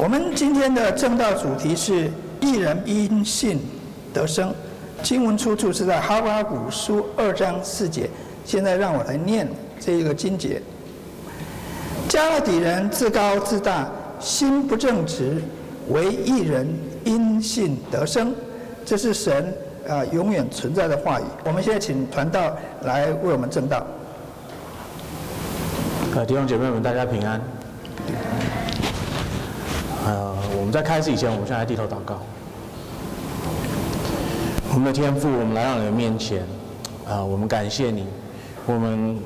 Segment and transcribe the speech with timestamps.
[0.00, 2.10] 我们今天的正道主题是
[2.40, 3.60] “一人因信
[4.14, 4.50] 得生”，
[5.04, 8.08] 经文出处是在哈巴谷书二章四节。
[8.42, 9.46] 现在让我来念
[9.78, 10.62] 这一个经节：
[12.08, 13.86] 迦勒底人自高自大，
[14.18, 15.42] 心不正直，
[15.90, 16.66] 为一人
[17.04, 18.34] 因信得生。
[18.86, 19.54] 这是神
[19.86, 21.24] 啊永远存在的话语。
[21.44, 23.86] 我们现在请传道来为我们正道。
[26.16, 27.38] 呃，弟兄姐妹们，大家平安。
[30.06, 32.18] 呃，我们在开始以前，我们现在低头祷告。
[34.72, 36.42] 我们的天父，我们来到你的面前，
[37.06, 38.06] 啊、我们感谢你，
[38.66, 39.18] 我们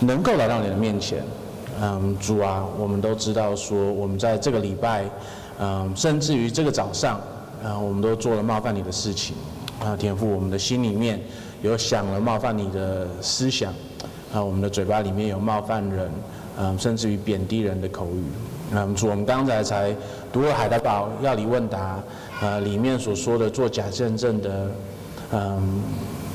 [0.00, 1.22] 能够来到你的面前。
[1.80, 5.04] 嗯，主啊，我们都知道说，我们在这个礼拜，
[5.60, 7.20] 嗯，甚至于这个早上，
[7.62, 9.36] 啊，我们都做了冒犯你的事情。
[9.80, 11.20] 啊，天父，我们的心里面
[11.62, 13.72] 有想了冒犯你的思想，
[14.34, 16.10] 啊，我们的嘴巴里面有冒犯人，
[16.58, 18.24] 嗯，甚至于贬低人的口语。
[18.70, 19.94] 嗯，主，我们刚才才
[20.30, 21.98] 读了海德堡要理问答，
[22.42, 24.70] 呃，里面所说的做假见证的，
[25.32, 25.82] 嗯，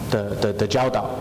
[0.10, 1.12] 的的的教导，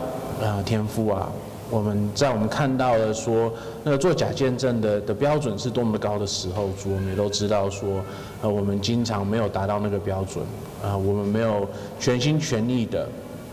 [0.42, 1.30] 啊，天赋啊，
[1.68, 3.52] 我们在我们看到了说
[3.84, 8.02] 那个做假见证的的标准是多么的高的时候，主，我们也都知道说，
[8.40, 10.42] 呃，我们经常没有达到那个标准，
[10.83, 11.68] 啊，我们没有
[12.00, 13.06] 全心全意的，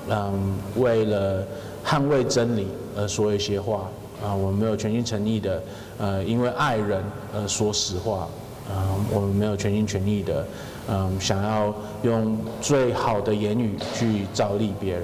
[0.10, 1.44] 嗯，为了
[1.86, 3.82] 捍卫真理而说一些话。
[4.22, 5.64] 啊，我们没有全心全意的，
[6.00, 7.04] 呃，因为爱人
[7.36, 8.28] 而说实话，
[8.70, 8.76] 呃，
[9.14, 10.46] 我们没有全心全意的，
[10.88, 15.04] 嗯、呃，想要用最好的言语去照例别人，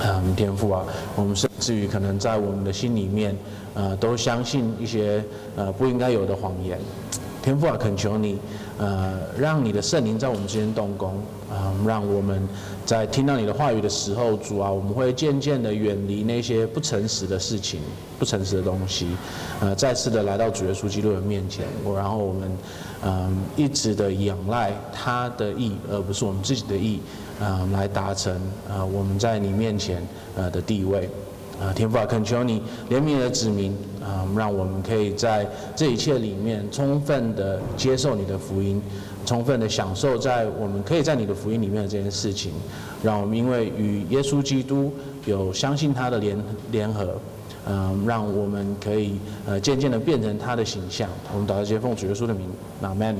[0.00, 0.84] 嗯、呃，天赋啊，
[1.16, 3.36] 我们甚至于可能在我们的心里面，
[3.74, 5.22] 呃，都相信一些
[5.56, 6.78] 呃不应该有的谎言，
[7.42, 8.38] 天赋啊，恳求你，
[8.78, 11.16] 呃，让你的圣灵在我们之间动工，
[11.50, 12.48] 啊、呃，让我们。
[12.86, 17.80] 在听到你的话语的时候，主啊，我们会渐渐的远离那些不诚实的事情、
[18.18, 19.06] 不诚实的东西，
[19.60, 22.58] 呃，再次的来到主耶稣基督的面前，我然后我们，
[23.04, 26.98] 嗯、一直的仰赖他的意，而不是我们自己的意，
[27.38, 28.34] 啊、呃，来达成
[28.66, 30.02] 啊、呃、我们在你面前
[30.34, 31.10] 呃的地位，
[31.60, 38.82] 啊、天父啊，恳求你怜悯的子民，啊、让我们可以在这一切里面充分的接受你的福音。
[39.26, 42.52] 充分的享受在我们可以在你的福音里面的这件事情，
[43.02, 44.90] 让我们因为与耶稣基督
[45.26, 47.20] 有相信他的联联合，
[47.68, 51.06] 嗯，让我们可以呃渐渐的变成他的形象。
[51.34, 52.48] 我们祷告接奉主耶稣的名，
[52.80, 53.14] 阿门。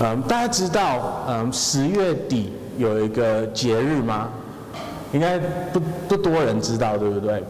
[0.00, 4.28] 嗯，大家知道嗯十月底有一个节日吗？
[5.12, 5.38] 应该
[5.72, 7.42] 不不多人知道，对不对？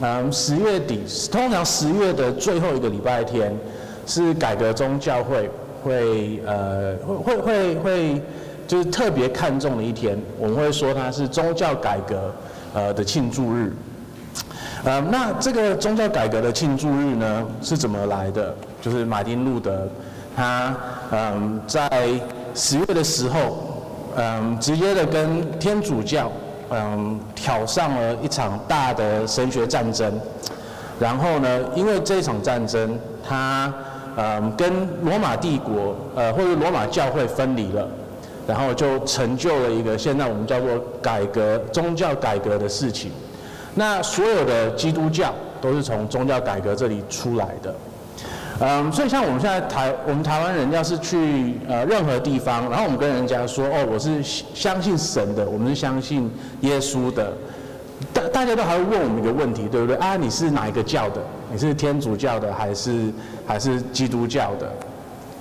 [0.00, 3.56] 嗯，十月底通常十月的最后一个礼拜天
[4.06, 5.50] 是改革宗教会。
[5.84, 8.22] 会呃会会会会
[8.66, 12.34] 就是特别看重的一天，我们会说它是宗教改革
[12.72, 13.70] 呃的庆祝日。
[14.82, 18.54] 呃，那这个宗教改革的庆祝日呢是怎么来的？
[18.80, 19.86] 就是马丁路德
[20.34, 20.74] 他
[21.12, 22.18] 嗯在
[22.54, 23.82] 十月的时候
[24.16, 26.32] 嗯直接的跟天主教
[26.70, 30.12] 嗯挑上了一场大的神学战争，
[30.98, 33.72] 然后呢因为这场战争他。
[34.16, 34.72] 嗯，跟
[35.02, 37.84] 罗马帝国，呃，或者罗马教会分离了，
[38.46, 40.68] 然后就成就了一个现在我们叫做
[41.02, 43.10] 改革宗教改革的事情。
[43.74, 47.74] 那所有的基督教都是从宗教改革这里出来的。
[48.60, 57.32] 嗯，所以像我们现在台，我们台湾人要是去呃任何地方，然后我们跟人家说，哦，我是相信神的，我们是相信耶稣的。
[58.12, 59.96] 大大家都还会问我们一个问题，对不对？
[59.96, 61.20] 啊，你是哪一个教的？
[61.50, 63.12] 你是天主教的还是
[63.46, 64.70] 还是基督教的？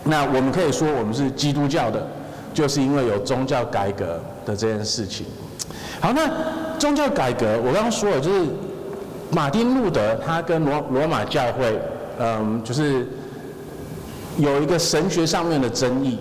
[0.04, 2.06] 那我们可以说我们是基督教的，
[2.54, 5.26] 就是因为有宗教改革的这件事情。
[6.00, 6.30] 好，那
[6.80, 8.46] 宗教改革，我刚刚说了，就是
[9.32, 11.80] 马丁路德他跟罗罗马教会，
[12.20, 13.08] 嗯，就是
[14.38, 16.20] 有一个神学上面的争议。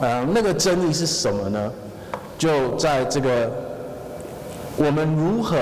[0.00, 1.72] 嗯，那个争议是什么呢？
[2.36, 3.50] 就在这个。
[4.74, 5.58] 我们如何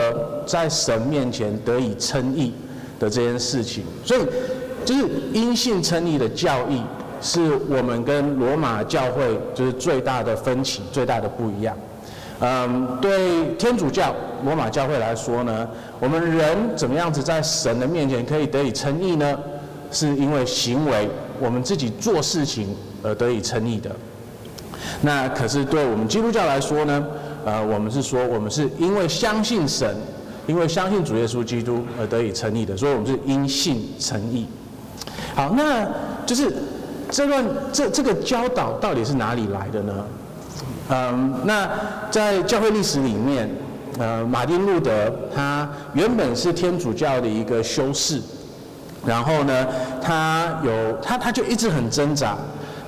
[0.46, 2.54] 在神面前得以称义
[3.00, 4.20] 的这件事情，所以
[4.84, 6.80] 就是因信称义的教义，
[7.20, 11.76] 是我们跟罗马教会就是最大的分歧，最大的不一样。
[12.40, 14.14] 嗯，对天主教
[14.44, 19.38] 罗马教会来说呢，我们人怎么样子在神的面前可以得以称义呢？
[19.92, 23.90] 是因为行为，我们自己做事情而得以称义的。
[25.02, 27.06] 那可是对我们基督教来说呢？
[27.44, 29.96] 呃，我们是说，我们是因为相信神，
[30.46, 34.46] 因为相信主耶稣基督而得以称义的，所以我们是因信称义。
[35.34, 35.86] 好，那
[36.24, 36.52] 就是
[37.10, 39.92] 这段这这个教导到底是哪里来的呢？
[40.92, 41.68] 嗯，那
[42.10, 43.48] 在教会历史里面，
[43.98, 48.20] 呃，马丁路德他原本是天主教的一个修士，
[49.06, 49.66] 然后呢，
[50.02, 52.36] 他有他他就一直很挣扎，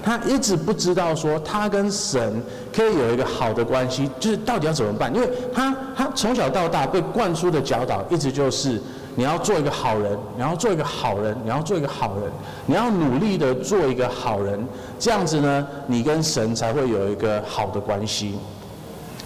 [0.02, 2.43] 他一直不知道说他跟神
[2.75, 5.14] 可以有一个好的关系，就是到底要怎么办？
[5.14, 8.82] 因为他他从小到大被灌输的教导一直就是
[9.14, 12.31] 你要做一个好人，你要做一个好人，你要做一个好人，
[12.67, 14.67] 你要努力的做一个好人，
[14.99, 18.38] 这样子呢，你跟神才会有一个好的关系，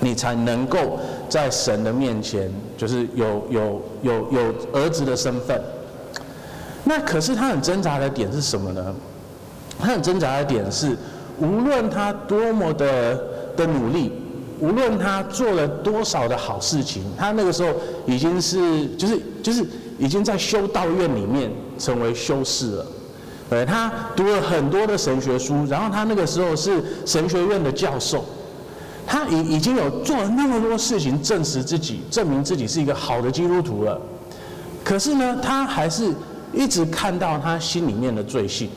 [0.00, 0.99] 你才能够
[1.29, 5.61] 在神的面前就是有有有有儿子的身份。
[6.82, 8.94] 那可是他很挣扎的点是什么呢？
[9.79, 10.97] 他很挣扎的点是，
[11.39, 13.15] 无论他多么的
[13.56, 14.12] 的努力，
[14.61, 17.70] 无论他做了多少的好事情，他那个时候
[18.06, 19.64] 已经是就是就是
[19.99, 22.87] 已经在修道院里面成为修士了。
[23.49, 28.25] 对，他读了很多的神学书，然后他那个时候是神学院的教授，
[29.06, 34.00] 他已已经有做了那么多事情，证实自己，证明自己是一个好的基督徒了。
[34.82, 36.12] 可是呢，他还是。
[36.53, 38.70] 一直看到他心里面的罪性，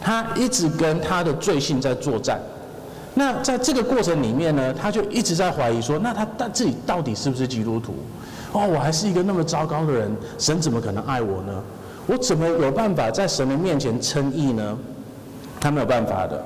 [0.00, 2.38] 他一直跟他的罪性在作战。
[3.18, 7.94] 那在这个过程里面呢，他就一直在怀疑说：那他他自己到底是不是基督徒？
[8.52, 11.52] 哦，我还是一个那么糟糕的人，神怎么可能爱我呢？
[12.06, 14.78] 我怎么有办法在神的面前称义呢？
[15.58, 16.44] 他没有办法的。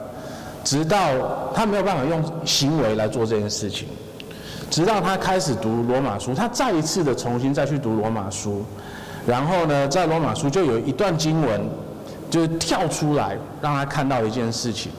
[0.62, 3.88] 直到他没有办法用行为来做这件事情，
[4.70, 8.62] 直到他开始读罗马书，他再一次的重新再去读罗马书。
[9.26, 11.61] 然后呢，在罗马书就有一段经文，
[12.31, 14.93] 就是跳出来让他看到一件事情，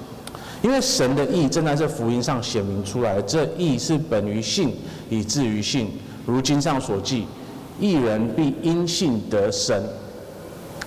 [0.62, 4.74] 因为神的义正在这福音上显明出来，这义是本于信，
[5.10, 5.90] 以至于信，
[6.26, 7.26] 如经上所记，
[7.80, 9.84] 义人必因信得生。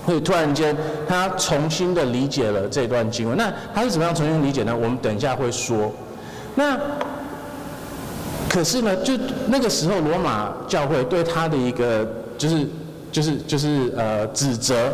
[0.05, 0.77] 会突然间，
[1.09, 3.37] 他重新的理解了这段经文。
[3.37, 4.75] 那他是怎么样重新理解呢？
[4.75, 5.91] 我们等一下会说。
[6.55, 6.79] 那
[8.49, 9.15] 可是呢，就
[9.49, 12.07] 那个时候，罗马教会对他的一个
[12.37, 12.67] 就是。
[13.15, 14.93] 就是就是呃指责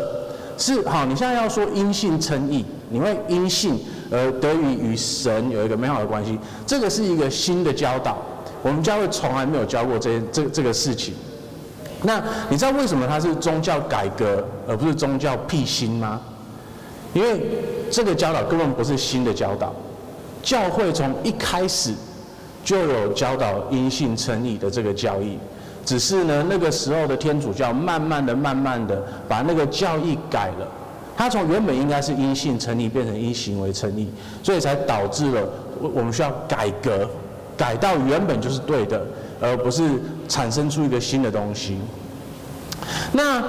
[0.55, 3.79] 是好，你现在要说因信称义，你会因信
[4.11, 6.37] 而得以与神有一个美好的关系，
[6.67, 8.17] 这个是一个新的教导，
[8.61, 11.13] 我们教会从来没有教过这这这个事情。
[12.03, 16.19] 那你知道为什么它是宗教改革而不是宗教辟新吗？
[17.13, 17.41] 因为
[17.89, 19.73] 这个教导根本不是新的教导，
[20.41, 21.93] 教会从一开始
[22.63, 25.37] 就有教导因信称义的这个教义。
[25.85, 30.67] 只是呢，那个时候的天主教慢慢的、慢慢的把那个教义改了，
[31.21, 34.09] 它从原本应该是因信成立，变成因行为成立，
[34.41, 35.47] 所以才导致了
[35.79, 37.07] 我我们需要改革，
[37.55, 39.05] 改到原本就是对的，
[39.39, 39.87] 而不是
[40.27, 41.77] 产生出一个新的东西。
[43.11, 43.39] 那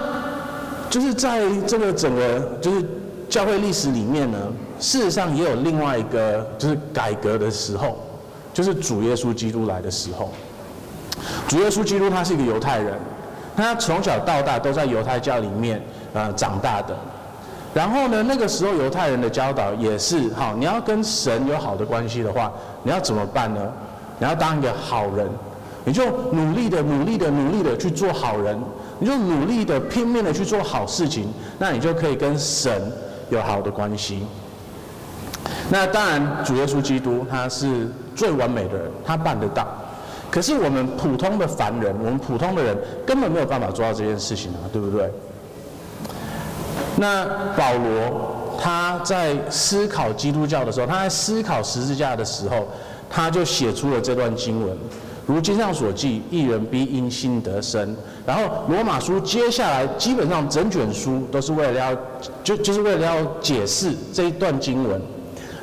[0.90, 2.84] 就是在这个整个就是
[3.30, 4.38] 教会历史里面呢，
[4.78, 7.96] 事实上也有另外一个就是改革的时候，
[8.52, 10.30] 就是主耶稣基督来的时候。
[11.48, 12.92] 主耶稣基督他是一个犹太人，
[13.56, 15.82] 他从小到大都在犹太教里面
[16.12, 16.94] 呃长大的。
[17.74, 22.52] 然后呢，那个时候犹太人的教导也是，好，你要跟神有好的关系的话，
[22.82, 23.60] 你要怎么办呢？
[24.18, 25.26] 你要当一个好人，
[25.84, 28.58] 你就努力的、努力的、努力的去做好人，
[28.98, 32.92] 你就努力的、拼命的去做好事情，那你就可以跟神
[33.30, 34.22] 有好的关系。
[35.70, 39.66] 那当然，主耶稣基督他是最完美的人，他办得到。
[40.30, 42.76] 可是我们普通的凡人，我们普通的人
[43.06, 45.10] 根本没有办法做到这件事情啊，对不对？
[47.02, 47.24] 那
[47.56, 52.68] 保罗他在思考基督教的时候，他在思考十字架的时候，
[53.10, 54.76] 他就写出了这段经文，
[55.26, 57.96] 如经上所记，一人必因信得生。
[58.24, 61.92] 然后罗马书接下来基本上整卷书都是为了要
[62.44, 65.02] 就就是为了要解释这一段经文，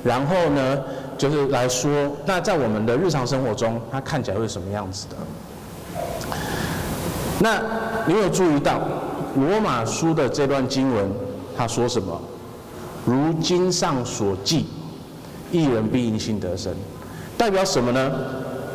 [0.03, 0.77] 然后呢，
[1.17, 1.89] 就是来说，
[2.25, 5.15] 那在我们的日常生活中，它看起来会是什么样子的？
[7.39, 7.61] 那
[8.05, 8.81] 你有注意到
[9.35, 11.09] 罗马书的这段经文，
[11.59, 12.17] 他说什么？
[13.05, 14.67] 如经上所记，
[15.51, 16.73] 一人必因信得生，
[17.37, 18.09] 代表什么呢？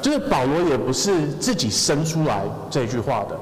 [0.02, 3.34] 就是保罗也不是自己生出来这句话的，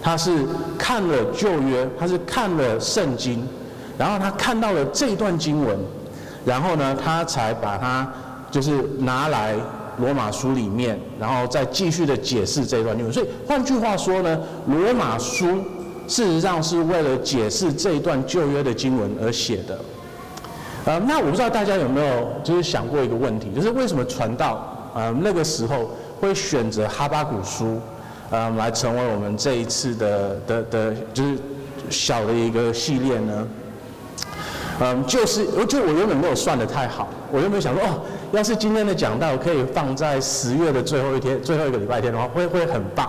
[0.00, 0.46] 他是
[0.78, 3.46] 看了旧约，他是看了圣经，
[3.98, 5.78] 然后他看到了这段经文。
[6.46, 8.10] 然后呢，他才把它
[8.50, 9.54] 就是拿来
[9.98, 13.12] 罗马书里面，然后再继续的解释这段经文。
[13.12, 15.62] 所以换句话说呢，罗马书
[16.12, 19.78] 事实上是为了解释这一段旧约的经文而写的。
[20.84, 25.90] 呃，那我不知道大家有没有就是想过一个问题，就是为什么传道呃那个时候
[26.20, 27.80] 会选择哈巴谷书，
[28.28, 31.38] 呃来成为我们这一次的的的，就是
[31.88, 33.48] 小的一个系列呢？
[34.82, 38.00] 嗯，就是我，就我原本没有算得太好，我原本想说，哦，
[38.32, 43.08] 要是今天的讲道可以放在十月的最后一天，最后一个礼拜天的话，会会很棒。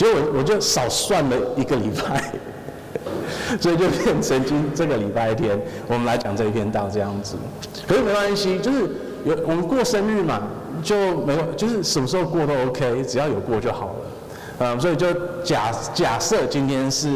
[0.00, 2.32] 结果我我就少算了一个礼拜。
[3.60, 7.36] 所以就变成今这个礼拜天，我们来讲这一篇道这样子。
[7.86, 8.88] 可是没关系，就是
[9.26, 10.40] 有我们过生日嘛，
[10.82, 13.94] 就没有，就是什么时候过都 OK，只要有过就好了。
[14.60, 15.12] 嗯，所以就
[15.44, 17.08] 假假设今天是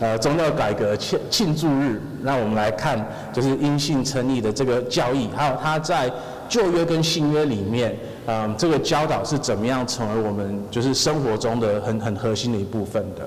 [0.00, 6.10] 呃宗教改革庆庆祝日，那我们来看就是因信称义的这个教义，还有他在
[6.48, 7.94] 旧约跟新约里面，
[8.26, 13.22] 嗯，这个教导是怎么样成为我们就是生活中的很很核心的一部分的。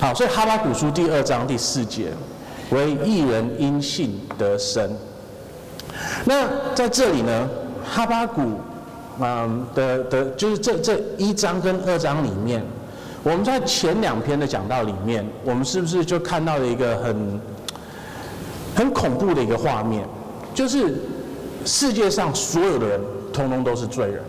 [0.00, 2.08] 好，所以哈巴谷书第二章第四节，
[2.70, 4.90] 为一人因信得生。
[6.24, 7.48] 那在这里呢，
[7.88, 8.60] 哈巴谷，
[9.20, 12.64] 嗯的的，就是这这一章跟二章里面，
[13.22, 17.40] 我们在前两篇的讲道里面，我们是不是就看到了一个很
[18.74, 20.04] 很恐怖的一个画面？
[20.52, 21.00] 就是
[21.64, 23.00] 世界上所有的人，
[23.32, 24.22] 通通都是罪人。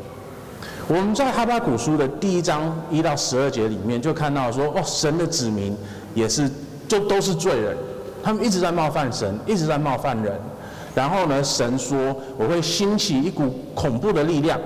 [0.88, 5.76] 我们在哈巴谷书的第一章一到十二节里面就看到说，哦，神的子民
[6.14, 6.50] 也是
[6.88, 7.78] 就都是罪人，
[8.24, 10.38] 他们一直在冒犯神，一直在冒犯人。
[10.96, 14.60] 然后呢，神说我会兴起一股恐怖的力量，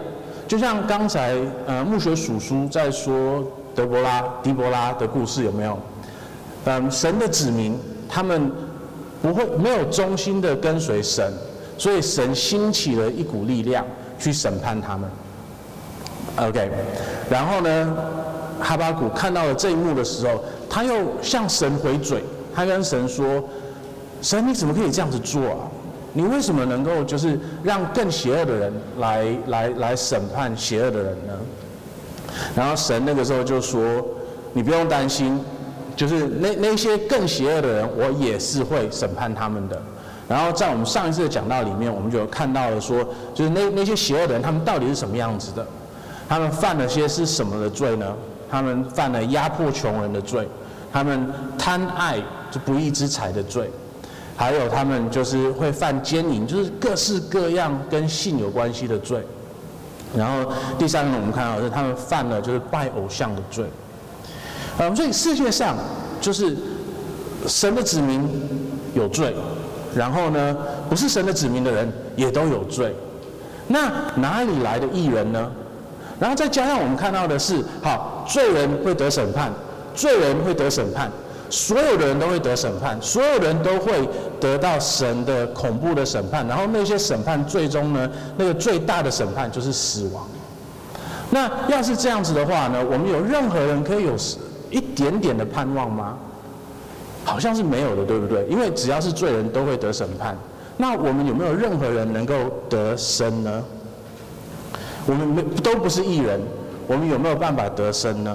[0.47, 3.43] 就像刚才呃牧学叔叔在说
[3.75, 5.77] 德伯拉、狄伯拉的故事有没有？
[6.65, 7.77] 嗯，神的子民
[8.09, 8.51] 他们
[9.21, 11.31] 不会没有忠心的跟随神，
[11.77, 13.85] 所以神兴起了一股力量
[14.17, 15.09] 去审判他们。
[16.37, 16.69] OK，
[17.29, 17.97] 然后呢，
[18.59, 23.43] 哈巴谷看到了这一幕的时候，他又向神回嘴，他跟神说
[24.21, 25.57] ：“神，你怎么可以这样子做啊？
[26.13, 31.33] 你为什么能够就是让更邪恶的人来来来审判邪恶的人呢？”
[32.55, 34.05] 然后神那个时候就说
[34.53, 35.39] ：“你不用担心，
[35.95, 39.81] 就是那那些更邪恶的人，我也是会审判他们的。”
[40.27, 45.65] 然后在我们上一次的讲道里面，我们就看到了说，就是那那些邪恶的人，他们到底是什么样子的？
[46.27, 48.13] 他们犯了些是什么的罪呢？
[48.49, 50.47] 他们犯了压迫穷人的罪，
[50.91, 52.17] 他们贪爱
[52.51, 53.69] 就不义之财的罪，
[54.35, 59.21] 还有他们就是会犯奸淫，就是各式各样跟性有关系的罪。
[60.15, 63.65] 然后第三个我们看到是他们犯了就是拜偶像的罪。
[64.79, 65.75] 嗯，所以世界上
[66.21, 66.55] 就是
[67.47, 68.29] 神的子民
[68.93, 69.35] 有罪，
[69.95, 70.55] 然后呢，
[70.89, 72.95] 不是神的子民的人也都有罪。
[73.67, 75.51] 那哪里来的义人呢？
[76.19, 79.51] 然后再加上我们看到的是，好，罪人会得审判，
[79.93, 81.11] 罪人会得审判，
[81.49, 84.07] 所有的人都会得审判，所有人都会
[84.39, 86.47] 得到神的恐怖的审判。
[86.47, 90.25] 然后那些审判最终呢，那个最大的审判就是死亡。
[91.29, 94.15] 那要是这样子的话呢，我们有任何人可以有
[94.71, 96.17] 一点点的盼望吗？
[97.27, 98.45] 好像是没有的，对不对？
[98.47, 100.33] 因为只要是罪人都会得审判。
[100.77, 102.33] 那我们有没有任何人能够
[102.69, 103.61] 得生呢？
[105.05, 106.39] 我们没都不是义人，
[106.87, 108.33] 我们有没有办法得生呢？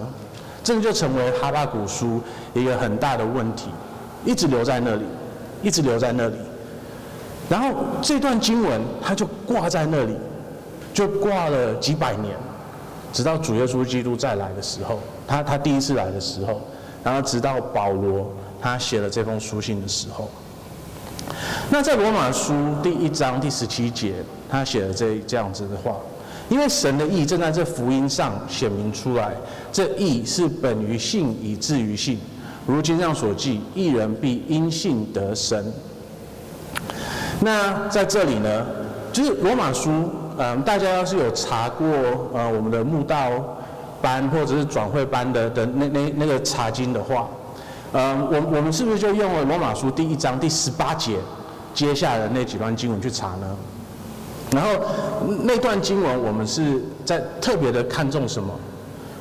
[0.62, 2.20] 这个就成为哈巴古书
[2.52, 3.70] 一个很大的问题，
[4.26, 5.04] 一直留在那里，
[5.62, 6.34] 一直留在那里。
[7.48, 7.70] 然后
[8.02, 10.14] 这段经文它就挂在那里，
[10.92, 12.36] 就挂了几百年，
[13.10, 16.60] 直到主耶稣基督再来的时候，他他第一次来的时候，
[17.02, 18.30] 然后直到保罗
[18.62, 20.30] 他写了这封书信的时候。
[21.68, 24.14] 那在罗马书第一章第十七节，
[24.48, 25.96] 他写了这这样子的话。
[26.48, 29.32] 因为神的意正在这福音上显明出来，
[29.72, 32.18] 这意是本于信以至于信，
[32.66, 35.64] 如经上所记，一人必因信得生。
[37.40, 38.66] 那在这里呢，
[39.12, 41.86] 就是罗马书，嗯，大家要是有查过
[42.34, 43.30] 呃我们的慕道
[44.02, 47.28] 班或者是转会班的的那那那个查经的话，
[47.92, 51.18] 嗯，我我们是不是就用了罗马书第一章第十八节
[51.74, 53.56] 接下来的那几段经文去查呢？
[54.50, 54.70] 然后
[55.44, 58.52] 那段经文，我们是在特别的看重什么？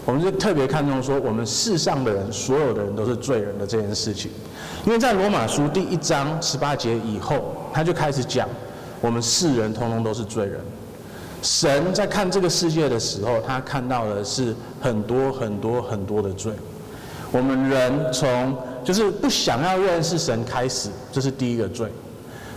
[0.05, 4.31] 我们是特别看重说，我们世上的人，所有的人都是罪人的这件事情。
[4.85, 8.47] 因为在罗马书第一章十八节以后，他就开始讲，
[8.99, 10.59] 我们世人通通都是罪人。
[11.41, 16.51] 神在看这个世界的时候，他看到的是很多很多很多的罪。
[17.31, 21.87] 我们人从就是不想要认识神开始，这是第一个罪。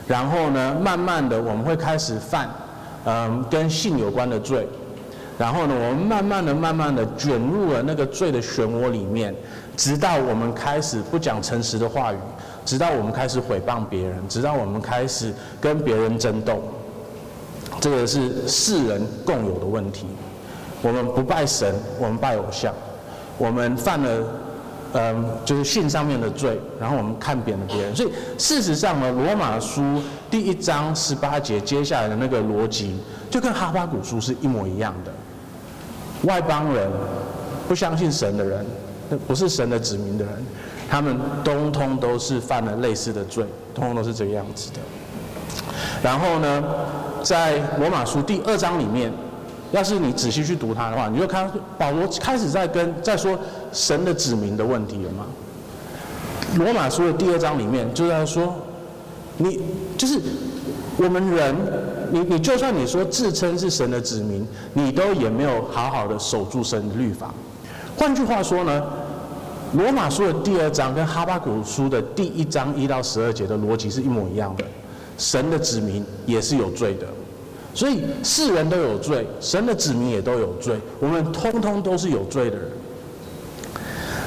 [0.07, 2.49] 然后呢，慢慢的我们会开始犯。
[3.07, 4.67] 嗯，跟性有关的罪，
[5.37, 9.35] 然后呢，我们慢慢的、慢慢的卷入了那个罪的漩涡里面，
[9.77, 12.17] 直到我们开始不讲诚实的话语，
[12.65, 16.63] 直到我们开始诽谤别人，直到我们开始跟别人争斗。
[17.79, 20.07] 这个是世人共有的问题。
[20.81, 22.73] 我们不拜神，我们拜偶像，
[23.37, 24.27] 我们犯了。
[24.97, 32.97] 嗯，就是信上面的罪，然后我们看扁了别人，所以事实上呢，罗马书第一章十八节接下来的那个逻辑，
[33.29, 35.13] 就跟哈巴谷书是一模一样的。
[36.23, 36.89] 外邦人，
[37.67, 38.65] 不相信神的人，
[39.27, 40.33] 不是神的子民的人，
[40.89, 44.79] 他们通通都是犯了类似的罪，通通都是这个样子的。
[46.03, 46.63] 然后呢，
[47.21, 49.13] 在罗马书第二章里面，
[49.73, 53.37] 要是你仔细去读它的话，你就看保罗开始在跟在说
[53.75, 55.27] 神的子民的问题了吗。
[56.57, 58.55] 罗马书的第二章里面就在说，
[59.37, 59.61] 你
[59.99, 60.21] 就是
[60.97, 61.55] 我们人，
[62.13, 67.35] 你你就算你说自称是神的子民，你都也没有好好的守住神的律法。
[67.97, 68.83] 换句话说呢，
[69.73, 74.65] 罗马书的第二章跟哈巴谷书的第一章一到十二节的逻辑是一模一样的。
[75.19, 77.07] 神的子民也是有罪的，
[77.73, 82.69] 所以世人都有罪，神的子民也都有罪，我们通通都是有罪的人。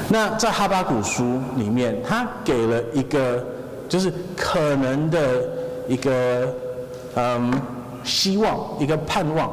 [0.09, 3.45] 那在哈巴谷书里面，他给了一个
[3.89, 5.43] 就是可能的
[5.87, 6.47] 一个
[7.15, 7.51] 嗯
[8.03, 9.51] 希望，一个盼望，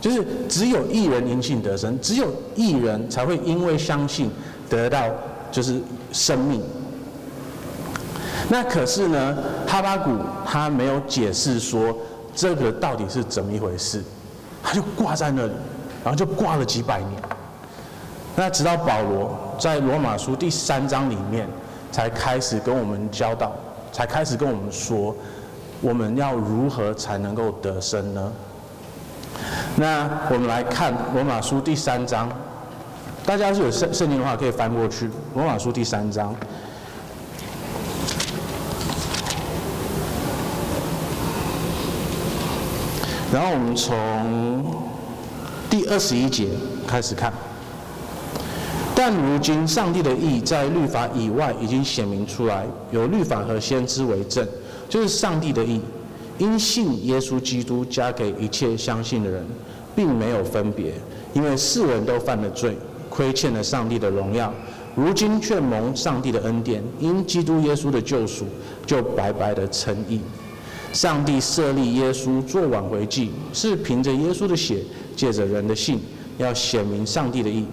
[0.00, 4.30] 就是只有一人因信得生，只有一人才会因为相信
[4.68, 5.04] 得到
[5.52, 5.80] 就是
[6.12, 6.60] 生命。
[8.48, 10.10] 那可是呢，哈巴谷
[10.44, 11.96] 他没有解释说
[12.34, 14.02] 这个到底是怎么一回事，
[14.60, 15.52] 他就挂在那里，
[16.02, 17.22] 然后就挂了几百年。
[18.34, 21.48] 那直到保罗在罗马书第三章里面，
[21.90, 23.52] 才开始跟我们教导，
[23.90, 25.14] 才开始跟我们说，
[25.80, 28.32] 我们要如何才能够得生呢？
[29.74, 32.30] 那我们来看罗马书第三章，
[33.26, 36.32] 大家是有圣圣经的话可以翻过去，罗马书第三章。
[43.32, 44.64] 然后我们从
[45.68, 46.48] 第二十一节
[46.86, 47.32] 开始看。
[49.00, 54.44] 但如今，上帝的意在律法以外已经显明出来，有律法和先知为证，
[54.88, 55.80] 就是上帝的意，
[56.36, 59.46] 因信耶稣基督加给一切相信的人，
[59.94, 60.94] 并没有分别，
[61.32, 62.76] 因为世人都犯了罪，
[63.08, 64.52] 亏欠了上帝的荣耀，
[64.96, 68.46] 如今却蒙上帝的恩典，因基督耶稣的救赎，
[68.84, 70.20] 就白白的称义。
[70.92, 74.82] 上帝设立耶稣做挽回祭，是凭着耶稣的血，
[75.14, 76.00] 借着人的信，
[76.36, 77.64] 要显明上帝的义。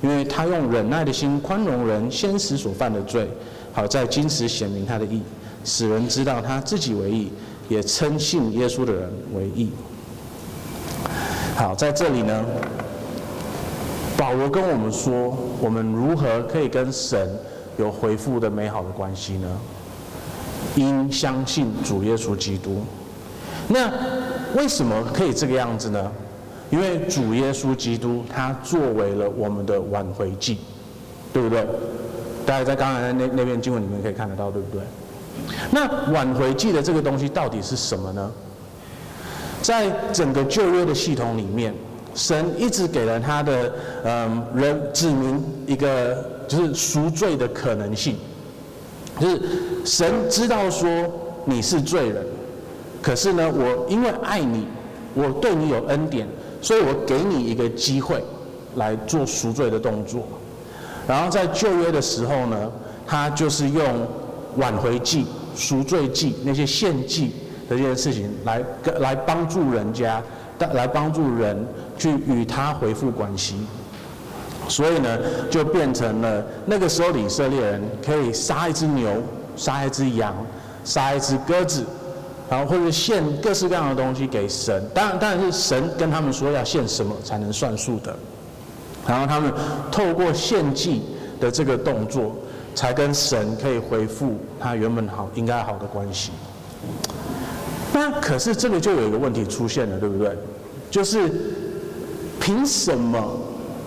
[0.00, 3.28] 因为他用忍耐的心宽容人先时所犯的罪，
[3.72, 5.22] 好在今时显明他的义，
[5.64, 7.32] 使人知道他自己为义，
[7.68, 9.70] 也称信耶稣的人为义。
[11.56, 12.44] 好，在这里呢，
[14.16, 17.28] 保罗跟我们说，我们如何可以跟神
[17.76, 19.48] 有回复的美好的关系呢？
[20.76, 22.84] 因相信主耶稣基督。
[23.66, 23.92] 那
[24.54, 26.12] 为什么可以这个样子呢？
[26.70, 30.58] 因为主耶稣基督他作为了我们的挽回祭，
[31.32, 31.66] 对不对？
[32.44, 34.82] 大家在刚才那那篇经文里面可以看得到，对不对？
[35.70, 38.30] 那挽回祭的这个东西到底是什么呢？
[39.62, 41.74] 在整个旧约的系统里面，
[42.14, 43.72] 神一直给了他的
[44.04, 48.16] 嗯人子民一个就是赎罪的可能性，
[49.18, 49.40] 就是
[49.84, 50.88] 神知道说
[51.44, 52.26] 你是罪人，
[53.00, 54.66] 可是呢，我因为爱你，
[55.14, 56.28] 我对你有恩典。
[56.60, 58.22] 所以我给你一个机会
[58.76, 60.22] 来做赎罪的动作，
[61.06, 62.70] 然后在旧约的时候呢，
[63.06, 63.84] 他就是用
[64.56, 67.28] 挽回祭、赎罪祭那些献祭
[67.68, 68.62] 的这件事情来
[69.00, 70.22] 来帮助人家，
[70.74, 71.66] 来帮助人
[71.96, 73.56] 去与他恢复关系。
[74.68, 75.18] 所以呢，
[75.50, 79.22] 就变成了那个时候以色列人可以杀一只牛、
[79.56, 80.34] 杀一只羊、
[80.84, 81.84] 杀一只鸽子。
[82.50, 88.16] 然后或者献各式各样的东西给神，当然当然是神跟他们说要献什么才能算数的。
[89.06, 89.52] 然后他们
[89.90, 91.02] 透过献祭
[91.40, 92.34] 的这个动作，
[92.74, 96.30] 才跟神可以恢复他原本好应该好的关系。
[97.92, 100.36] 那可是这个就有一个问题出现了，对不对？
[100.90, 101.30] 就是
[102.40, 103.36] 凭什么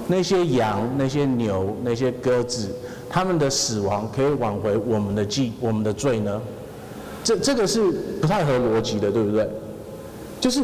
[0.08, 2.70] 那些羊、那些牛、那些鸽子，
[3.10, 6.42] 他们的死亡可以挽回我们的祭、我们的罪呢？
[7.24, 9.48] 这这个是不太合逻辑的，对不对？
[10.40, 10.62] 就是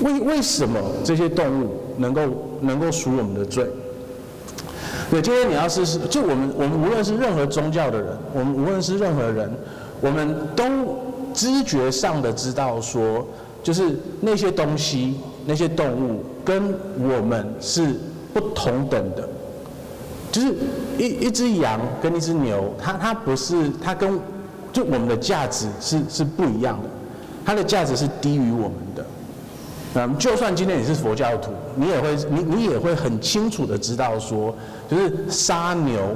[0.00, 2.22] 为为什么这些动物能够
[2.60, 3.66] 能够赎我们的罪？
[5.10, 9.50] 对，今天你要是是，就我们我们无论是任何宗教的人，我们无论是任何人，
[10.00, 10.64] 我们都
[11.34, 13.26] 知觉上的知道说，
[13.62, 13.82] 就是
[14.20, 17.94] 那些东西、那些动物跟我们是
[18.32, 19.28] 不同等的，
[20.30, 20.54] 就是
[20.96, 24.16] 一一只羊跟一只牛，它它不是它跟。
[24.76, 26.88] 就我们的价值是是不一样的，
[27.46, 29.06] 它的价值是低于我们的。
[29.94, 34.54] 嗯，就算今天你是佛教徒，你也会你你也会很清楚的知道说，
[34.86, 36.14] 就是杀牛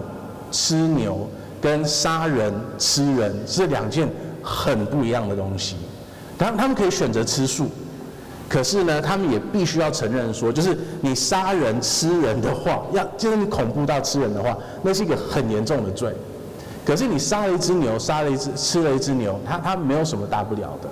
[0.51, 1.27] 吃牛
[1.59, 4.07] 跟杀人吃人是两件
[4.43, 5.77] 很不一样的东西。
[6.39, 7.67] 他他们可以选择吃素，
[8.47, 16.13] 可是呢，他们也必须要承认说，就是你杀人吃人的话，要就是你恐怖到吃人的话，那是一个很严重的罪。
[16.91, 20.89] 可是你杀了一只牛，杀了一只，吃了一只牛，它它没有什么大不了的。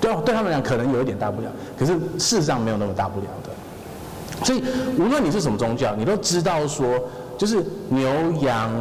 [0.00, 4.46] 对，对他们俩可能有一点大不了，可是事实上没有那么大不了的。
[4.46, 4.64] 所以
[4.98, 6.98] 无论你是什么宗教，你都知道说，
[7.36, 8.10] 就是牛
[8.40, 8.72] 羊、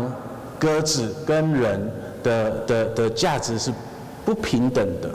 [0.57, 1.91] 鸽子跟人
[2.23, 3.69] 的的的价值是
[4.23, 5.09] 不平等的。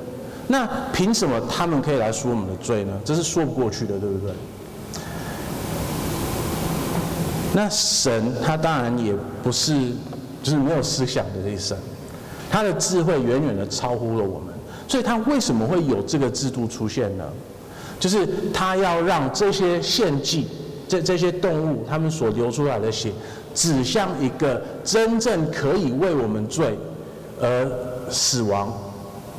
[0.47, 2.93] 那凭什么他们可以来赎我们的罪呢？
[3.03, 4.35] 这是说不过去的，对不对？
[7.55, 9.73] 那神他当然也不是
[10.47, 11.77] 就是没有思想的这一生，
[12.49, 14.55] 他的智慧远远的超乎了我们。
[14.87, 17.25] 所以他为什么会有这个制度出现呢？
[17.99, 20.47] 就是他要让这些献祭，
[20.87, 23.11] 这这些动物，他们所流出来的血，
[23.53, 26.79] 指向一个真正可以为我们罪
[27.41, 27.69] 而
[28.09, 28.73] 死亡，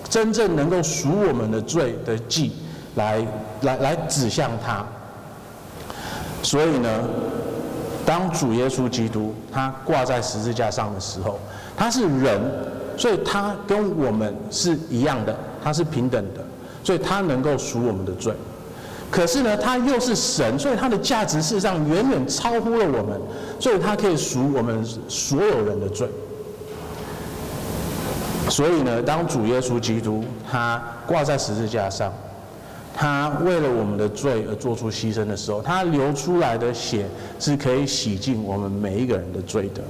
[0.09, 2.51] 真正能够赎我们的罪的祭，
[2.95, 3.25] 来
[3.61, 4.85] 来来指向他。
[6.43, 6.89] 所以呢，
[8.07, 11.37] 当主耶稣基督他挂在十字架上的时候，
[11.75, 12.39] 他是人。
[12.99, 16.43] 所以他跟我们是一样的，他是平等的，
[16.83, 18.33] 所以他能够赎我们的罪。
[19.11, 23.21] 可是呢，他又是神，所以他的价值事实上远远超乎了我们，
[23.59, 26.09] 所以他可以赎我们所有人的罪。
[28.49, 32.11] 所以呢，当主耶稣基督他挂在十字架上，
[32.99, 37.05] 他为了我们的罪而做出牺牲的时候，他流出来的血
[37.39, 39.83] 是可以洗净我们每一个人的罪的。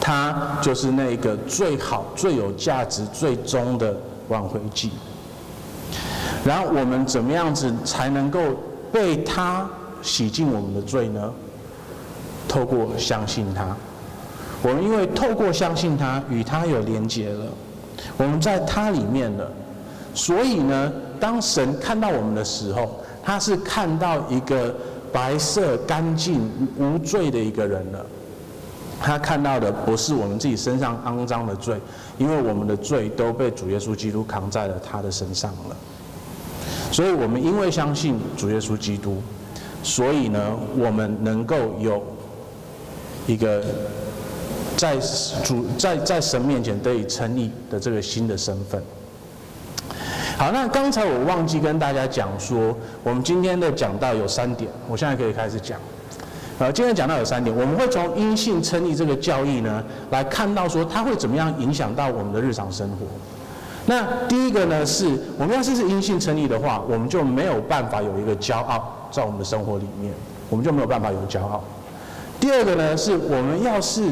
[0.00, 3.96] 他就是那个最好、最有价值、最终的
[4.28, 4.92] 挽回祭。
[6.44, 8.40] 然后我们怎么样子才能够
[8.92, 9.68] 被他
[10.02, 11.32] 洗净我们的罪呢？
[12.46, 13.76] 透过相信他。
[14.62, 17.46] 我们因为透过相信他，与他有连结了，
[18.16, 19.50] 我们在他里面了。
[20.14, 20.92] 所以呢，
[21.22, 24.74] 当神看到我们的时候，他是看到一个
[25.12, 28.04] 白色、干净、无罪的一个人了。
[29.00, 31.80] 他看到的不是我们自己身上肮脏的罪，
[32.18, 35.76] 因为我们的罪都被主耶稣基督扛在了他的身上了。
[36.90, 39.22] 所以，我们因为相信主耶稣基督，
[39.84, 42.02] 所以呢，我们能够有
[43.28, 43.62] 一个
[44.76, 44.96] 在
[45.44, 48.82] 主在在神面前得以称义的这个新的身份。
[50.38, 55.78] 好，那刚才我忘记跟大家讲说，我们今天的讲到有三点，我现在可以开始讲。
[56.58, 63.06] 呃，今天讲到有三点，我们会从阴性称义这个教义呢，来看到说它会怎么样影响到我们的日常生活。
[63.86, 65.06] 那第一个呢，是
[65.38, 70.12] 我们要是是阴性称义的话，我们就没有办法有一个骄傲在我们的生活里面，
[70.50, 71.62] 我们就没有办法有骄傲。
[72.40, 74.02] 第二个呢，是我们要是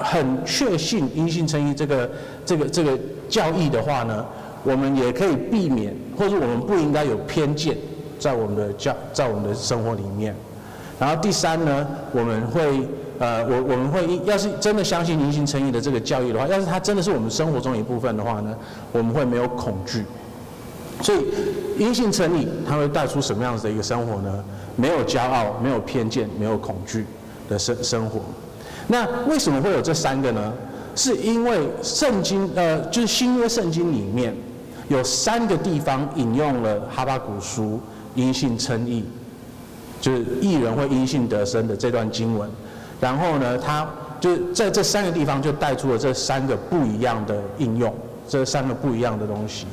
[0.00, 2.10] 很确信阴性称义这个
[2.44, 4.24] 这个这个教义的话呢，
[4.64, 7.76] 我们也可以避免，或者我们不应该有偏见
[8.18, 10.34] 在我们的教在我们的生活里面。
[10.98, 18.56] 然后第三呢，我们会呃，我我们会要是真的相信因信称义的这个教义的话，要是它真的是我们生活中一部分的话呢，
[18.92, 20.04] 我们会没有恐惧。
[21.02, 21.26] 所以
[21.76, 24.44] 因信称义，它会带出什么样子的一个生活呢？
[24.76, 27.04] 没有骄傲，没有偏见，没有恐惧
[27.48, 28.20] 的生生活。
[28.86, 30.52] 那为什么会有这三个呢？
[30.96, 34.32] 是因为圣经呃，就是新约圣经里面
[34.88, 37.80] 有三个地方引用了哈巴谷书
[38.14, 39.04] 因信称义。
[40.00, 42.46] 就是义人会因信得生的这段经文，
[43.00, 43.88] 然后呢，他
[44.20, 47.94] 就在这三个地方就带出了这三个不一样的应用，
[48.28, 49.66] 这三个不一样的东西。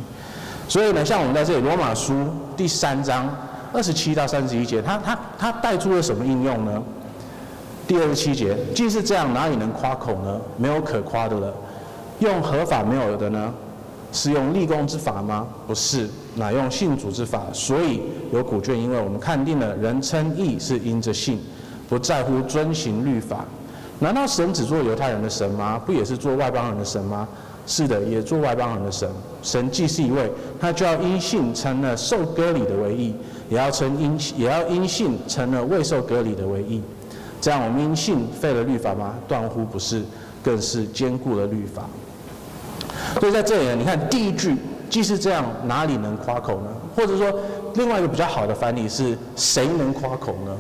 [0.69, 2.13] 所以呢，像我们在这里罗马书
[2.56, 3.30] 第三章
[3.74, 6.82] 二十七到三十一节，他他他带出了什么应用呢？
[7.86, 10.39] 第二十七节，既是这样，哪里能夸口呢？
[10.56, 11.54] 没有可夸的了。
[12.19, 13.54] 用何法没有的呢？
[14.12, 15.47] 是用立功之法吗？
[15.67, 17.43] 不是，乃用信主之法。
[17.54, 21.39] 所以有古卷，因为我们看定了，人称义是因着信，
[21.88, 23.45] 不在乎遵行律法。
[24.00, 25.80] 难道神只做犹太人的神吗？
[25.86, 27.28] 不也是做外邦人的神吗？
[27.67, 29.08] 是的，也做外邦人的神。
[29.43, 33.13] 神既是一位，他就要因信成了受割礼的为义，
[33.50, 36.82] 也要称因也要因信成了未受割礼的为义。
[37.39, 39.15] 这样我们因信废了律法吗？
[39.28, 40.04] 断乎不是，
[40.43, 41.88] 更是坚固了律法。
[43.19, 44.56] 所以在这里呢，你看第一句，
[44.89, 46.67] 既是这样，哪里能夸口呢？
[46.95, 47.34] 或者说，
[47.75, 50.51] 另外一个比较好的翻译是，谁能夸口呢？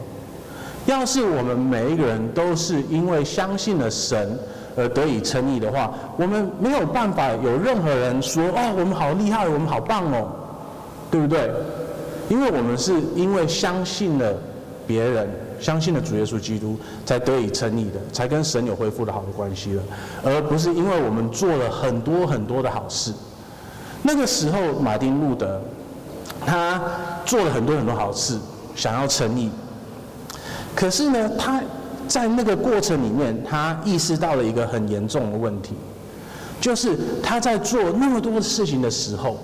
[0.85, 4.37] 要是我们每一个人都是因为相信了神
[4.75, 10.27] 而得以称义的话，我们没有办法有任何人说，哦，我们好厉害，我们好棒哦，
[11.11, 11.51] 对不对？
[12.29, 14.33] 因为我们是因为相信了
[14.87, 15.29] 别人。
[15.61, 19.83] 相信了主耶稣基督，才得以称义的，才跟神有恢复的好的关系了，
[20.23, 23.13] 而不是因为我们做了很多很多的好事。
[24.01, 25.61] 那个时候，马丁路德
[26.45, 26.81] 他
[27.23, 28.37] 做了很多很多好事，
[28.75, 29.51] 想要称义。
[30.75, 31.61] 可是呢，他
[32.07, 35.75] 在那个过程里面，他意识到了一个很严重的问题，
[36.59, 39.37] 就是他在做那么多事情的时候，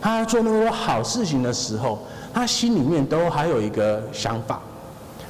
[0.00, 1.98] 他做那么多好事情的时候，
[2.32, 4.60] 他心里面都还有一个想法，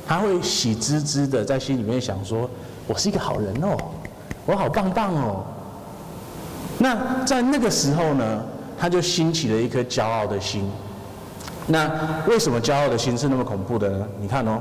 [0.06, 2.48] 他会喜滋滋的在心里面想说
[2.86, 3.76] ：“我是一个好人哦，
[4.46, 5.44] 我好棒棒哦。”
[6.78, 8.42] 那在那个时候呢，
[8.78, 10.70] 他就兴起了一颗骄傲的心。
[11.66, 11.90] 那
[12.26, 14.06] 为什么骄傲的心是那么恐怖的呢？
[14.20, 14.60] 你看哦，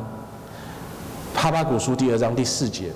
[1.38, 2.91] 《哈巴古书》第二章第四节，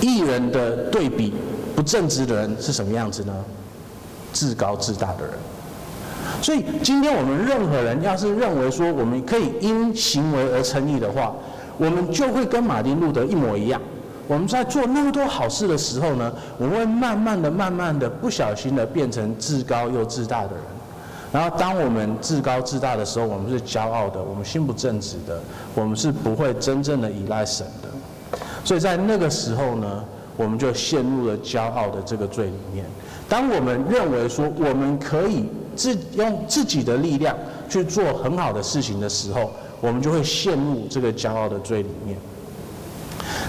[0.00, 1.32] 艺人的对比，
[1.76, 3.32] 不正直的人是什么样子呢？
[4.32, 5.34] 自高自大的人。
[6.44, 11.32] 所以今天我们任何人要是认为说我们可以因行为而称义的话，
[11.78, 13.80] 我们就会跟马丁路德一模一样。
[14.28, 20.60] 我们在做那么多好事的时候呢，我们会慢慢的、慢慢的、不小心的变成自高又自大的人。
[21.32, 25.40] 然后，当我们自高自大的时候，我们是骄傲的，我们心不正直的，
[25.74, 28.38] 我们是不会真正的依赖神的。
[28.62, 30.04] 所以在那个时候呢，
[30.36, 32.84] 我们就陷入了骄傲的这个罪里面。
[33.30, 37.36] 当我们认为说我们可以自用自己的力量
[37.68, 42.16] 去做很好的事情的时候，我们就会陷入这个骄傲的罪里面。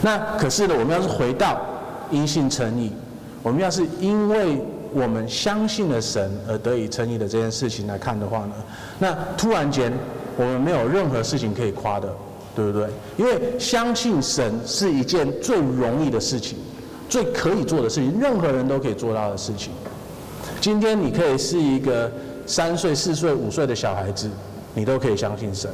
[0.01, 1.61] 那可是呢，我们要是回到
[2.11, 2.91] 因信称义，
[3.41, 4.61] 我们要是因为
[4.93, 8.53] 我们相信了神而得以称义的这件事情来看的话呢，
[8.99, 9.91] 那突然间
[10.37, 12.13] 我们没有任何事情可以夸的，
[12.55, 12.87] 对不对？
[13.17, 16.57] 因为相信神是一件最容易的事情，
[17.09, 19.71] 最可以做的事情，任何人都可以做到的事情。
[20.59, 22.11] 今天你可以是一个
[22.45, 24.29] 三岁、四岁、五岁的小孩子，
[24.73, 25.69] 你都可以相信神。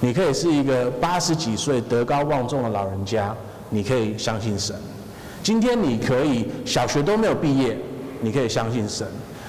[0.00, 3.34] 你可以是一个八十几岁德高望重的老人家，
[3.70, 4.74] 你可以相信神。
[5.42, 7.76] 今天你可以小学都没有毕业，
[8.20, 9.06] 你可以相信神。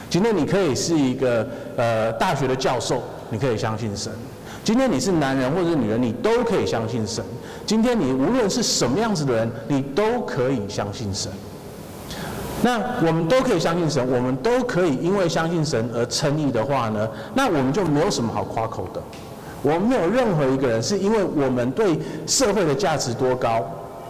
[0.09, 4.11] 今天你可以是一个呃大学的教授，你可以相信神。
[4.63, 7.23] 今天你是男人或者女人，你都可以相信神。
[7.65, 11.31] 今天你无论是什么样子的人，你都可以相信神。
[12.63, 19.01] 那我们都可以相信神，我们都可以因为相信神而称义的话呢，那我们就没有什么好夸口的。
[19.61, 23.63] 我们没有任何一个人是因为我们对社会的价值多高，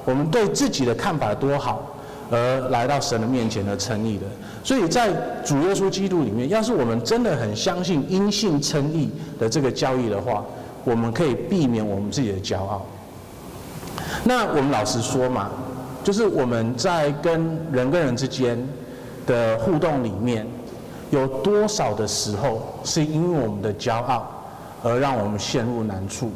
[0.04, 1.82] 我们对自己的看法多好，
[2.30, 4.26] 而来到神的面前而称义的。
[4.64, 10.44] 所以在主耶稣基督里面，要是我们真的很相信因信称义的这个教义的话，
[10.84, 12.86] 我们可以避免我们自己的骄傲。
[14.24, 15.50] 那我们老实说嘛，
[16.06, 18.56] 就是我们在跟人跟人之间
[19.26, 20.46] 的互动里面，
[21.10, 24.32] 有多少的时候是因为我们的骄傲？
[24.84, 26.30] 而让我们陷入难处，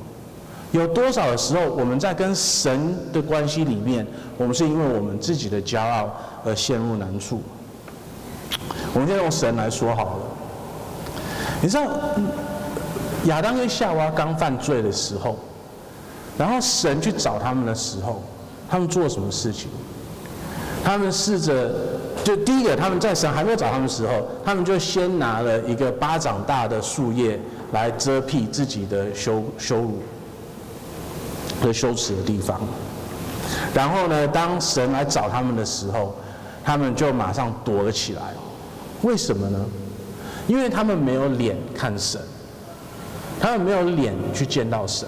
[0.72, 4.08] 有多少的时候，我们在跟神的关系里面，
[4.40, 6.12] 我们是因为我们自己的骄傲
[6.44, 7.44] 而陷入难处。
[8.96, 10.24] 我们先用神来说好了。
[11.62, 11.92] 你知道，
[13.26, 15.38] 亚当跟夏娃刚犯罪的时候，
[16.36, 18.24] 然后神去找他们的时候，
[18.70, 19.70] 他们做什么事情？
[20.84, 21.72] 他们试着，
[22.24, 27.40] 就第一个，他们在神还没有找他们的时候，他们就先拿了一个巴掌大的树叶。
[27.72, 30.00] 来遮蔽自己的羞羞辱
[31.62, 32.60] 和羞耻的地方，
[33.76, 36.16] 然后呢，当神来找他们的时候，
[36.64, 38.34] 他们就马上躲了起来。
[39.04, 39.64] 为什么呢？
[40.48, 42.20] 因为他们没有脸看神，
[43.40, 45.08] 他们没有脸去见到神。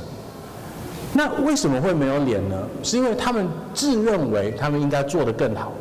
[1.13, 2.55] 那为什么会没有脸呢？
[2.83, 5.71] 是因为他们自认为他们应该做得更好，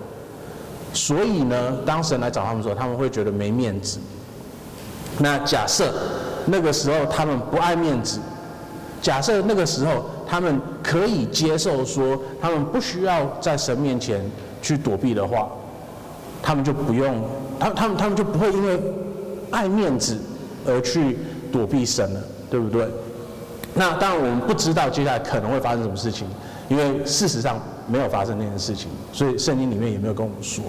[0.93, 3.99] 所以呢，当神来找他们的时候，他们会觉得没面子。
[5.19, 5.93] 那假设。
[6.47, 8.19] 那个时候他们不爱面子。
[9.03, 14.25] 假设那个时候他们可以接受说，他们不需要在神面前
[14.63, 15.51] 去躲避的话，
[16.43, 17.23] 他们就不用，
[17.59, 18.81] 他他们他们就不会因为
[19.51, 20.19] 爱面子
[20.67, 21.19] 而去
[21.53, 22.89] 躲避神了，对不对？
[23.75, 26.27] 那当然我们不知道接下来可能会发生什么事情，
[26.69, 30.65] 因为事实上没有发生那件事情，所以圣经里面也没有跟我们说。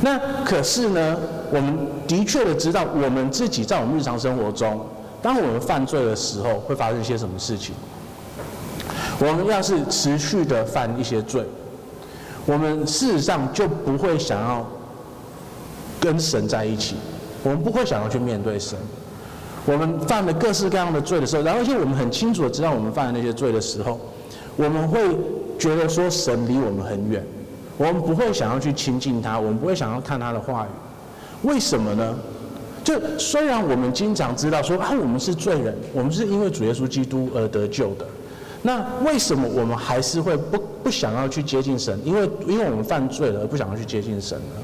[0.00, 1.16] 那可是呢，
[1.50, 4.84] 我们的确的知道，我们自己在我们日常生活中，
[5.22, 7.74] 当我们犯罪的时候，会发生一些什么事情。
[9.20, 11.44] 我们要是持续的犯一些罪，
[12.46, 14.66] 我们事实上就不会想要
[16.00, 16.96] 跟神在一起，
[17.44, 18.76] 我们不会想要去面对神。
[19.66, 23.98] 我们犯了各式各样的罪的时候，然后而且我们很清楚的知道我们犯的那些罪的时候，
[24.56, 25.00] 我们会
[25.58, 27.24] 觉得说神离我们很远。
[27.76, 32.14] 我们不会想要去亲近他，我们不会想要看他的话语，为什么呢？
[32.84, 38.06] 就虽然我们经常知道说啊，我们是罪人，我们是因为主耶稣基督而得救的，
[38.62, 41.98] 那为什么我们还是会不不想要去接近神？
[42.04, 44.62] 因为因为我们犯罪了而不想要去接近神呢？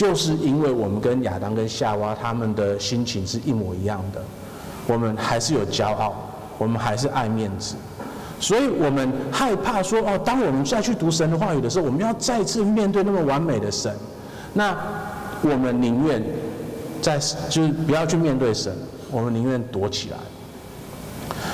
[0.00, 4.22] 就是因为我们跟亚当跟夏娃他们的心情是一模一样的，
[4.86, 6.14] 我们还是有骄傲，
[6.56, 7.74] 我们还是爱面子。
[8.40, 13.94] 所以我们害怕说哦，当我们再去读神的话语的时候，我们要再次面对那么完美的神，
[14.54, 14.74] 那
[15.42, 16.24] 我们宁愿
[17.02, 17.18] 在
[17.50, 18.74] 就是不要去面对神，
[19.10, 20.16] 我们宁愿躲起来。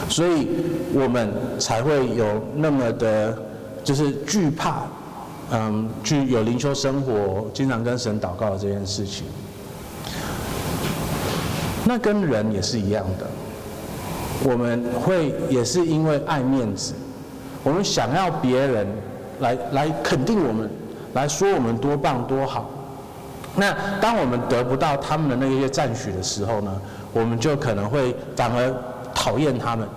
[0.09, 0.47] 所以
[0.95, 3.37] 我们才会有那么的，
[3.83, 4.85] 就是惧怕，
[5.53, 9.25] 嗯，去有灵修生活，经常跟神祷告的这件事情。
[11.85, 13.27] 那跟人也是一样的，
[14.43, 16.95] 我们会也是因为爱面子，
[17.63, 18.87] 我们想要别人
[19.39, 20.69] 来来肯定我们，
[21.15, 22.69] 来说我们多棒多好。
[23.55, 26.81] 那当我们得不到他们的那些赞许的时候呢，
[27.13, 28.75] 我们就可能会反而
[29.15, 29.89] 讨厌他们，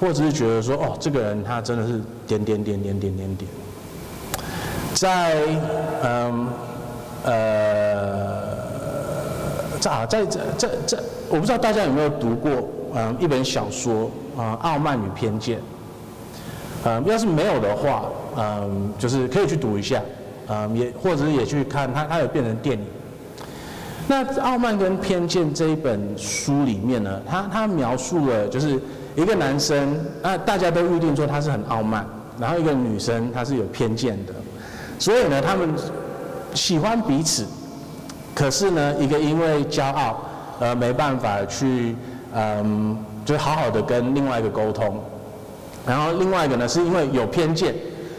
[0.00, 3.50] 或者是觉得说，哦，这个人他真的是点点点点点点点。
[4.98, 5.32] 在
[6.02, 6.48] 嗯
[7.22, 8.42] 呃，
[9.78, 12.50] 在在这这这，我不知道大家有没有读过
[12.96, 15.58] 嗯一本小说啊，《傲慢与偏见》。
[16.84, 18.06] 嗯，要是没有的话，
[18.36, 20.02] 嗯，就是可以去读一下，
[20.48, 22.84] 嗯，也或者是也去看它，它有变成电影。
[24.08, 28.80] 那《傲慢跟偏见》这一本书里面呢，他他描述了就是
[29.14, 32.04] 一个男生，那大家都预定说他是很傲慢，
[32.40, 34.32] 然后一个女生她是有偏见的，
[34.98, 35.68] 所以呢，他们
[36.54, 37.46] 喜欢彼此，
[38.34, 40.20] 可是呢，一个因为骄傲
[40.60, 41.94] 而没办法去，
[42.34, 45.00] 嗯，就好好的跟另外一个沟通，
[45.86, 47.74] 然后另外一个呢，是因为有偏见，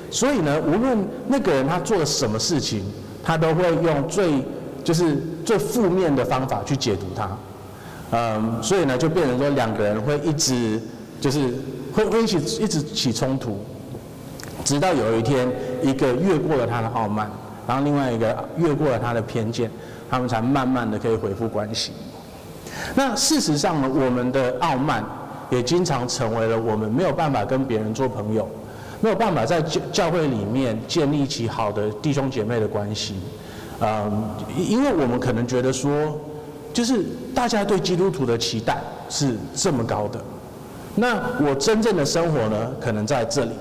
[0.09, 2.83] 所以呢，无论那个人他做了什么事情，
[3.23, 4.43] 他都会用最
[4.83, 7.29] 就是最负面的方法去解读他，
[8.11, 10.81] 嗯，所以呢，就变成说两个人会一直
[11.19, 11.53] 就是
[11.93, 13.59] 会会一起一直起冲突，
[14.63, 17.29] 直到有一天一个越过了他的傲慢，
[17.67, 19.69] 然后另外一个越过了他的偏见，
[20.09, 21.91] 他们才慢慢的可以恢复关系。
[22.95, 25.03] 那事实上呢，我们的傲慢
[25.49, 28.47] 也经常成为了我们没有办法跟别人做朋友，
[29.01, 33.15] 没有办法在教教会里面建立起好的弟兄姐妹的关系。
[33.81, 36.19] 嗯，因为我们可能觉得说，
[36.73, 38.77] 就是大家对基督徒的期待
[39.09, 40.19] 是这么高的，
[40.95, 43.51] 那我真正的生活呢，可能在这里，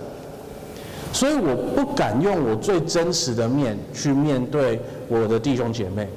[1.13, 6.09] 所以我不敢用我最真实的面去面对我的弟兄姐妹。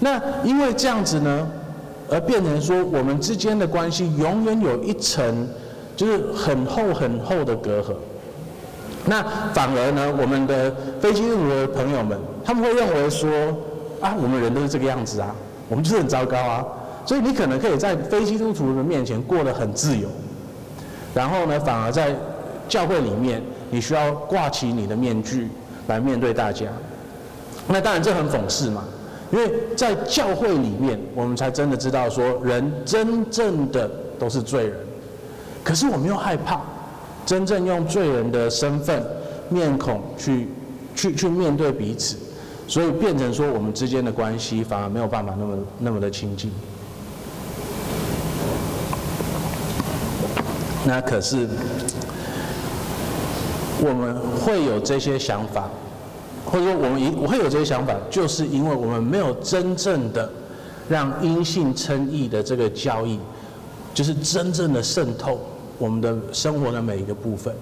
[0.00, 1.50] 那因为这样子呢，
[2.10, 5.48] 而变成说我们之间的关系永远有一层，
[5.96, 7.94] 就是很厚很厚的隔阂。
[9.06, 13.30] 那反而呢，我们的非基督徒的朋友们，他们会认为说，
[14.00, 15.34] 啊，我们人都是这个样子啊，
[15.68, 16.64] 我们就是很糟糕啊，
[17.06, 20.08] 所以你可能可以在非基督徒的面前过得很自由，
[21.14, 22.14] 然后呢，反而在
[22.68, 25.48] 教会里面，你需要挂起你的面具
[25.86, 26.66] 来面对大家。
[27.66, 28.84] 那当然这很讽刺嘛，
[29.30, 34.76] 因为在教会里面，我们才真的知道说，人真正的都是罪人，
[35.62, 36.60] 可是我们又害怕。
[37.26, 39.04] 真正用罪人的身份、
[39.50, 40.48] 面孔去、
[40.96, 42.16] 去、去面对彼此，
[42.66, 46.50] 所以变成说我们之间的关系反而没有办法那么、那么的亲近。
[50.86, 51.46] 那可是
[53.80, 55.68] 我们会有这些想法，
[56.44, 60.30] 或者说我们一我会有这些想法，就是因为我们没有真正的
[60.88, 63.18] 让因信称义的这个交易，
[63.94, 65.38] 就是真正的渗透。
[65.78, 67.54] 我们的生活的每一个部分，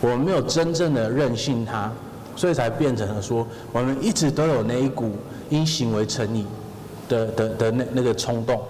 [0.00, 1.90] 我们没有真正的任性它，
[2.36, 5.16] 所以才变成了说，我们一直都有那一股
[5.48, 6.46] 因行为称义
[7.08, 8.62] 的的的那那个冲动，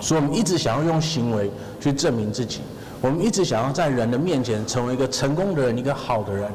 [0.00, 2.60] 所以我们一直想要用行为去证明自己，
[3.00, 6.50] 我们一直想要在人的面前成为一个成功的人，一个好的人，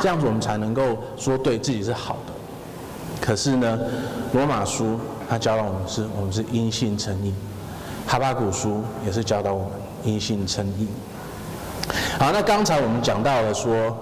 [0.00, 2.32] 这样子我们才能够说对自己是好的。
[3.20, 3.78] 可是呢，
[4.32, 7.34] 罗马书它教导我们是，我们是因信称义，
[8.06, 9.72] 哈巴谷书也是教导我们。
[10.04, 10.86] 因信称义。
[12.20, 13.94] 好，那刚才我们讲到了说，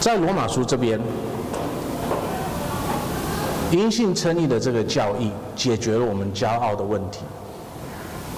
[0.00, 1.00] 在罗马书这边，
[3.70, 7.20] 因信称义的这个教义解决了我们骄傲的问题。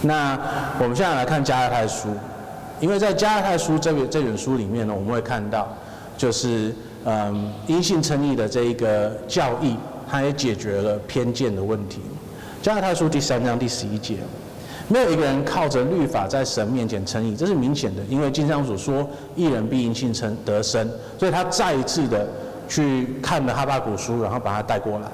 [0.03, 0.39] 那
[0.79, 2.09] 我们现在来看加拉太书，
[2.81, 5.69] 因为在加拉太书这本这本书里面呢，我们会看到，
[6.17, 9.77] 就是嗯，因信称义的这一个教义，
[10.11, 12.01] 它也解决了偏见的问题。
[12.63, 14.17] 加拉太书第三章第十一节。
[14.89, 22.27] 没有一个人靠着律法在神面前称义，这是明显的，因为经上所说，一人必因信称得生，所以他再一次的
[22.69, 25.07] 去看了哈巴谷书，然后把它带过来。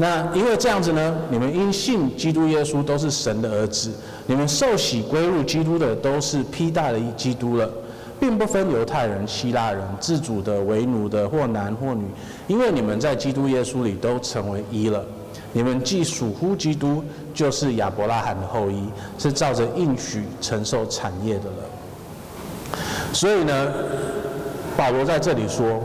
[0.00, 3.92] 那因为这样子呢，你们因信基督耶稣都是神的儿子，
[4.26, 7.70] 你们受洗归入基督的都是披戴了基督了，
[8.18, 12.06] 并不分犹太人、希腊人、自主的、为奴的，或男或女，
[12.48, 15.04] 因为你们在基督耶稣里都成为一了。
[15.52, 18.84] 你们既属乎基督，就是亚伯拉罕的后裔，
[19.18, 22.78] 是照着应许承受产业的了。
[23.12, 23.68] 所以呢，
[24.78, 25.82] 保罗在这里说，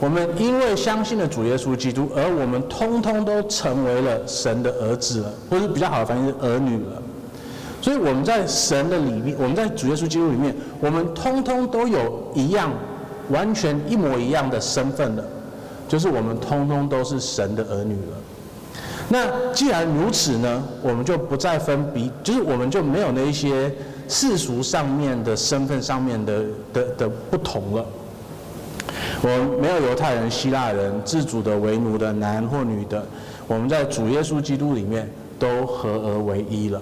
[0.00, 7.02] 我们因为相信了主耶稣基督，而我们通通都成为了神的儿子了，或者比较好的翻译是儿女了。
[7.82, 12.72] 所以我们在神的里面，我们在主耶稣基督里面，我们通通都有一样，
[13.30, 15.24] 完全一模一样的身份了，
[15.88, 18.16] 就是我们通通都是神的儿女了。
[19.08, 23.72] 那既然如此呢，我们就不再分彼，就是我们就没有那一些
[24.06, 27.84] 世俗上面的身份上面的的的不同了。
[29.22, 33.04] 我没有犹太人、希腊人、自主的、为奴的、男或女的，
[33.46, 35.08] 我们在主耶稣基督里面
[35.38, 36.80] 都合而为一了。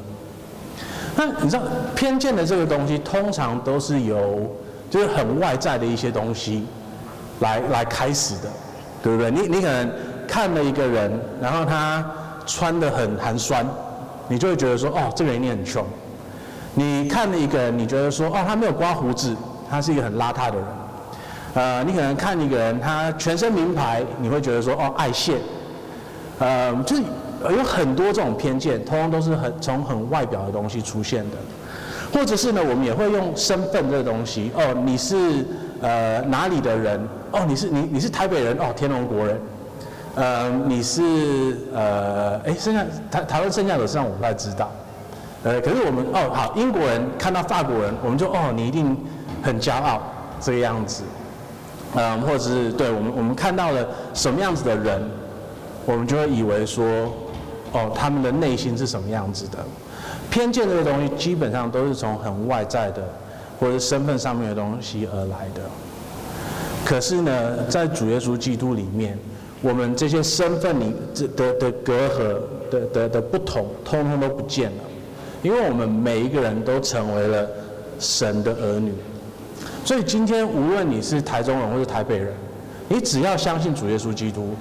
[1.16, 1.62] 那你知道
[1.94, 4.54] 偏见的这个东西，通常都是由
[4.90, 6.66] 就是很外在的一些东西
[7.40, 8.50] 来来开始的，
[9.02, 9.30] 对不对？
[9.30, 9.90] 你你可能
[10.28, 12.04] 看了一个人，然后他
[12.46, 13.66] 穿得很寒酸，
[14.28, 15.84] 你就会觉得说，哦，这个人一定很穷。
[16.74, 19.34] 你看了一个人，你觉得说，哦，他没有刮胡子，
[19.70, 20.66] 他是一个很邋遢的人。
[21.56, 25.38] 呃，你可能看一个人，他全身名牌，你会觉得说，哦，爱现。
[26.38, 27.02] 呃，就是
[27.50, 31.36] 有很多这种偏见，通通都是很从很外表的东西出现的，
[32.12, 35.46] 或者是呢，我们也会用身份这个东西，哦，你是
[35.80, 37.00] 呃哪里的人？
[37.32, 38.54] 哦，你是你你是台北人？
[38.58, 39.40] 哦，天龙国人。
[40.14, 44.70] 呃，你是呃，哎，剩下台台湾剩下的，实际上我不太知道。
[45.42, 48.94] 呃，可是我们哦，好，英国人看到法国人，我们就哦，你一定
[49.42, 50.02] 很骄傲
[50.38, 51.02] 这个样子。
[51.98, 55.00] 嗯，或者是对我们，我们看到了什么样子的人，
[55.86, 56.84] 我们就会以为说，
[57.72, 59.58] 哦，他们的内心是什么样子的。
[60.30, 63.02] 偏见这个东西，基本上都是从很外在的，
[63.58, 65.62] 或者身份上面的东西而来的。
[66.84, 69.18] 可是呢，在主耶稣基督里面，
[69.62, 72.36] 我们这些身份里这的的隔阂
[72.70, 74.84] 的的的不同，通通都不见了，
[75.42, 77.48] 因为我们每一个人都成为了
[77.98, 78.92] 神的儿女。
[79.86, 82.34] 所以今天无论你是台中人或是台北人，
[82.88, 84.56] 你只要相信主耶稣基督，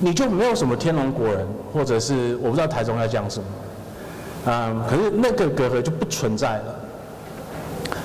[0.00, 3.46] 你就没有什么天龙国人，或者是我不知道台中在讲什么，
[4.46, 6.74] 嗯，可是那个隔阂就不存在了。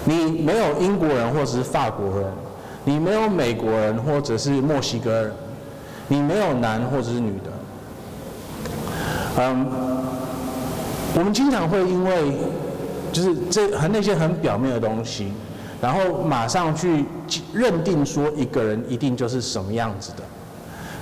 [0.05, 2.25] 你没有英国人或者是法国人，
[2.85, 5.31] 你没有美国人或者是墨西哥人，
[6.09, 7.51] 你没有男或者是女的，
[9.39, 9.65] 嗯，
[11.17, 12.37] 我们经常会因为
[13.11, 15.33] 就是这和那些很表面的东西。
[15.81, 17.05] 然后马上去
[17.53, 20.23] 认定说一个人一定就是什么样子的，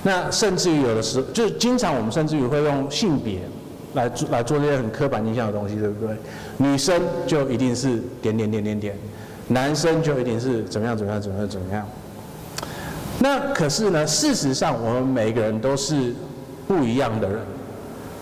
[0.02, 3.40] 那甚至于有的时候，就是经常我们甚至于会用性别
[3.92, 6.16] 来做来做这些很刻板印象的东西，对不对？
[6.56, 8.96] 女生就一定是点点点点点，
[9.48, 11.86] 男生就一定是怎么样怎么样怎么样怎么样。
[13.18, 16.14] 那可是呢，事实上我们每一个人都是
[16.66, 17.38] 不一样的人。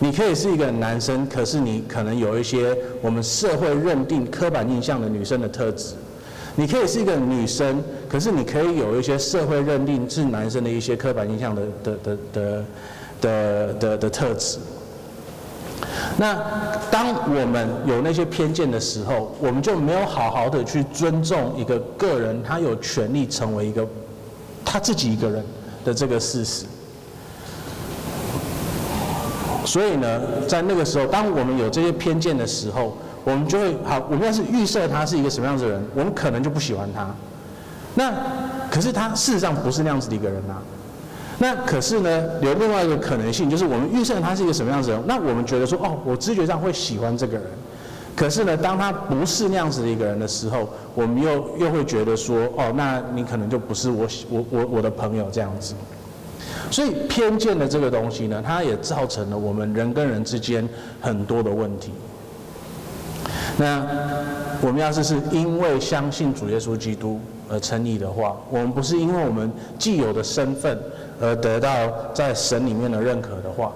[0.00, 5.94] 你可以是一个男生，可是你可能有一些我们社会认定刻板印象的女生的特质。
[6.58, 12.64] 你可以是一个女生，可是你可以有一些社会认定是男生的一些刻板印象的的的的
[13.20, 14.58] 的的的特质。
[16.16, 16.34] 那
[16.90, 23.86] 当我们有那些偏见的时候，我们就没有好好的去尊重一个个人，他有权利成为一个
[24.64, 25.44] 他自己一个人
[25.84, 26.66] 的这个事实。
[29.64, 37.06] 所以呢，在那个时候，当我们有这些偏见的时候，我们就会好，我们要是预设他是一个什么样子的人，我们可能就不喜欢他。
[37.94, 38.12] 那
[38.70, 40.62] 可是他事实上不是那样子的一个人呐、啊。
[41.40, 47.46] 那可是呢，有另外一个可能性，就是我们预设他是一个什么样子的人，那我们觉得说，哦，我直觉上会喜欢这个人。
[48.16, 55.74] 可是呢，当他不是那样子的一个人的时候，我们又又会觉得说，哦，那你可能就不是我我我我的朋友这样子。
[56.70, 60.68] 所以偏见的这个东西呢，它也造成了我们人跟人之间
[61.00, 61.92] 很多的问题。
[63.58, 63.84] 那
[64.62, 70.78] 我们要是是因为相信主耶稣基督而称义的话，我们不是因为我们既有的身份
[71.20, 71.70] 而得到
[72.14, 73.72] 在神里面的认可的话，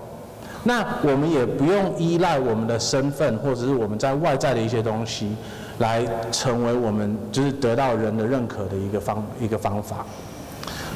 [0.63, 5.35] 那我们也不用依赖我们的身份或者是我们在外在的一些东西
[5.79, 10.07] 来成为我们就是得到人的认可的一个方一个方法。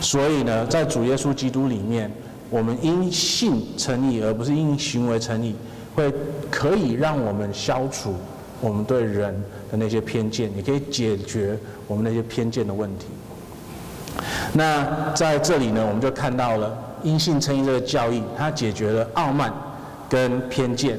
[0.01, 2.09] 所以呢，在主耶稣基督里面，
[2.51, 5.57] 我们因信称义，而不是因行为称义，
[5.95, 6.13] 会
[6.51, 8.15] 可以让我们消除。
[8.61, 9.35] 我们对人
[9.71, 13.07] 的那些偏见，也可以解决我们那些偏见的问题。
[14.55, 19.53] 那在这里呢，我们就看到了因性称义这个教义，它解决了傲慢
[20.09, 20.99] 跟偏见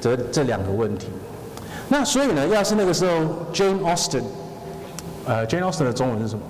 [0.00, 1.08] 这这两个问题。
[1.88, 3.12] 那所以呢，要是那个时候
[3.54, 4.24] Jane Austen，
[5.24, 6.42] 呃，Jane Austen 的中文是什么？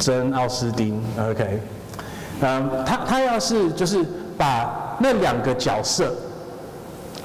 [0.00, 1.00] 珍奥斯汀。
[1.16, 1.60] OK，
[2.40, 4.04] 嗯，他他要是就是
[4.36, 6.12] 把那两个角色。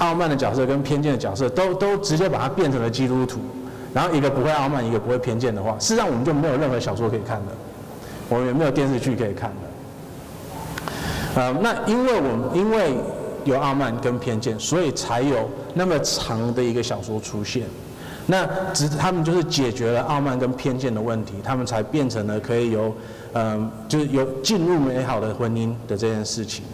[0.00, 3.40] 傲慢的角色跟偏见的角色都都直接把它变成了基督徒，
[3.94, 7.46] 然后一个不会傲慢，一个不会偏见的话，事实上我们就没有任何小说可以看了。
[8.28, 9.56] 我们也没有电视剧可以看了。
[11.36, 12.94] 呃，那因为我们因为
[13.44, 17.64] 有傲慢跟偏见，所以才有那么长的一个小说出现。
[18.26, 22.94] 那只他们就是解决了傲慢跟偏见的问题，他们才变成了可以有，
[23.32, 26.64] 嗯、就是有进入美好的婚姻的这件事情。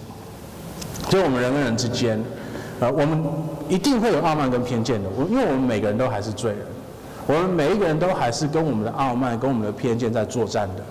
[1.09, 2.23] 所以我们人跟人之间，
[2.81, 3.23] 呃，我们
[3.69, 5.09] 一定会有傲慢跟偏见的。
[5.17, 6.61] 我因为我们每个人都还是罪人，
[7.27, 10.83] 我们每一个人都还是跟我们的傲慢跟我们的偏见在作战的。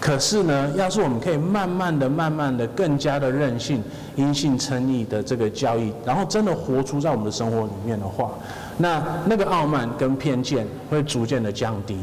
[0.00, 3.82] 可是呢，要是我们可以慢慢的、慢慢的、更加的任性、
[4.16, 8.30] 因性称义的这个教义，然后真的活出在我们的生活里面的话，
[8.76, 11.96] 那那个傲慢跟偏见会逐渐的降低，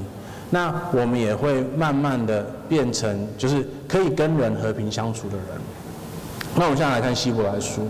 [0.50, 5.46] 那我们也会慢慢的变成就是可以跟人和平相处的人。
[6.56, 7.88] 那我们现在来看希伯来书，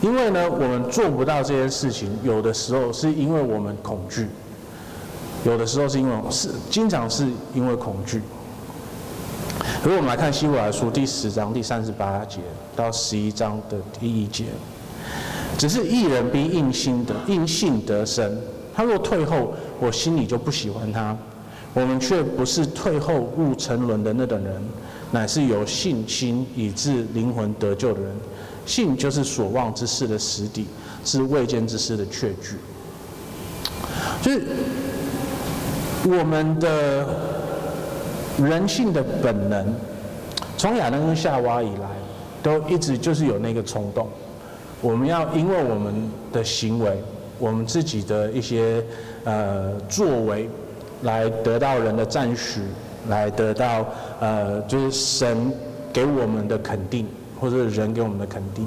[0.00, 4.28] 因为呢，我们做不到这件事情，有的时候是因为我们恐惧，
[5.44, 8.22] 有的时候是因为是经常是因为恐惧。
[9.82, 12.40] 如果我们来看希伯来书第十章第三十八节
[12.76, 14.44] 到十一章的第一节，
[15.56, 18.36] 只是一人必因信得因信得生，
[18.74, 21.16] 他若退后，我心里就不喜欢他。
[21.74, 24.62] 我们却不是退后入沉沦的那等人，
[25.10, 28.10] 乃是有信心以致灵魂得救的人。
[28.68, 30.68] 信就是所望之事的实底，
[31.04, 32.56] 是未见之事的确据。
[34.22, 34.42] 就是
[36.04, 37.08] 我们的。
[38.38, 39.66] 人性的本能，
[40.56, 41.88] 从亚当跟夏娃以来，
[42.40, 44.06] 都一直就是有那个冲动。
[44.80, 47.02] 我们要因为我们的行为，
[47.40, 48.80] 我们自己的一些
[49.24, 50.48] 呃作为，
[51.02, 52.60] 来得到人的赞许，
[53.08, 53.84] 来得到
[54.20, 55.52] 呃就是神
[55.92, 57.08] 给我们的肯定，
[57.40, 58.66] 或者人给我们的肯定。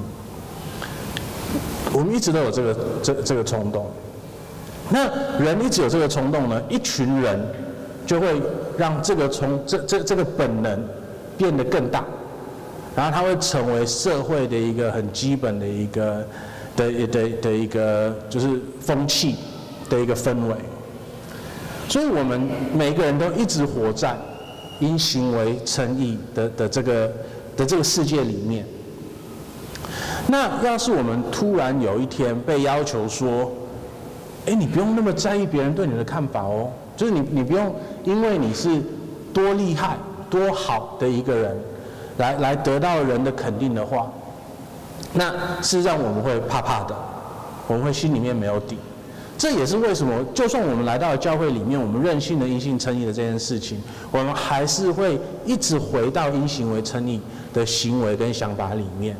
[1.92, 3.90] 我们一直都有这个这这个冲动。
[4.90, 5.08] 那
[5.38, 7.40] 人一直有这个冲动呢，一群人。
[8.04, 8.42] 就会
[8.76, 10.84] 让这个从这这这个本能
[11.38, 12.04] 变得更大，
[12.96, 16.26] 然后它会成为社会的一个很基本的一个
[16.74, 19.36] 的的的一个就是风气
[19.88, 20.54] 的一个氛围。
[21.88, 22.40] 所以我们
[22.74, 24.16] 每个人都一直活在
[24.80, 27.10] 因行为称义的的这个
[27.56, 28.66] 的这个世界里面。
[30.28, 33.50] 那要是我们突然有一天被要求说，
[34.46, 36.70] 哎，你不用那么在意别人对你的看法哦。
[36.96, 37.74] 就是你，你不用
[38.04, 38.82] 因为你是
[39.32, 39.96] 多厉害、
[40.28, 41.58] 多好的一个人，
[42.18, 44.10] 来来得到人的肯定的话，
[45.14, 45.30] 那
[45.62, 46.94] 事实上我们会怕怕的，
[47.66, 48.76] 我们会心里面没有底。
[49.42, 53.76] 这也是为什么，就算我们来到教会里面，我们任性的因信称义的这件事情，
[54.12, 57.20] 我们还是会一直回到因行为称义
[57.52, 59.16] 的行为跟想法里面，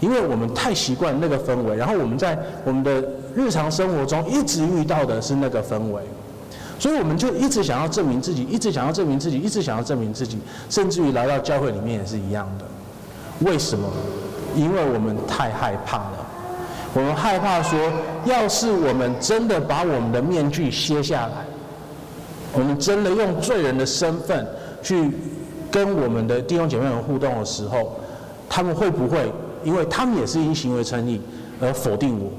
[0.00, 6.00] 因为我们太习惯那个氛围，然后我们在我们的日常生活中一直遇到的是那个氛围。
[6.78, 10.38] 所以我们就一直想要证明自己，一直想要证明自己，一直想要证明自己，
[10.70, 12.64] 甚至于来到教会里面也是一样的。
[13.40, 13.86] 为什么？
[14.54, 16.15] 因为我们太害怕了。
[16.96, 17.78] 我们害怕说，
[18.24, 21.44] 要是我们真的把我们的面具卸下来，
[22.54, 24.46] 我们真的用罪人的身份
[24.82, 25.10] 去
[25.70, 28.00] 跟我们的弟兄姐妹们互动的时候，
[28.48, 29.30] 他们会不会
[29.62, 31.20] 因为他们也是因行为称义
[31.60, 32.30] 而否定我？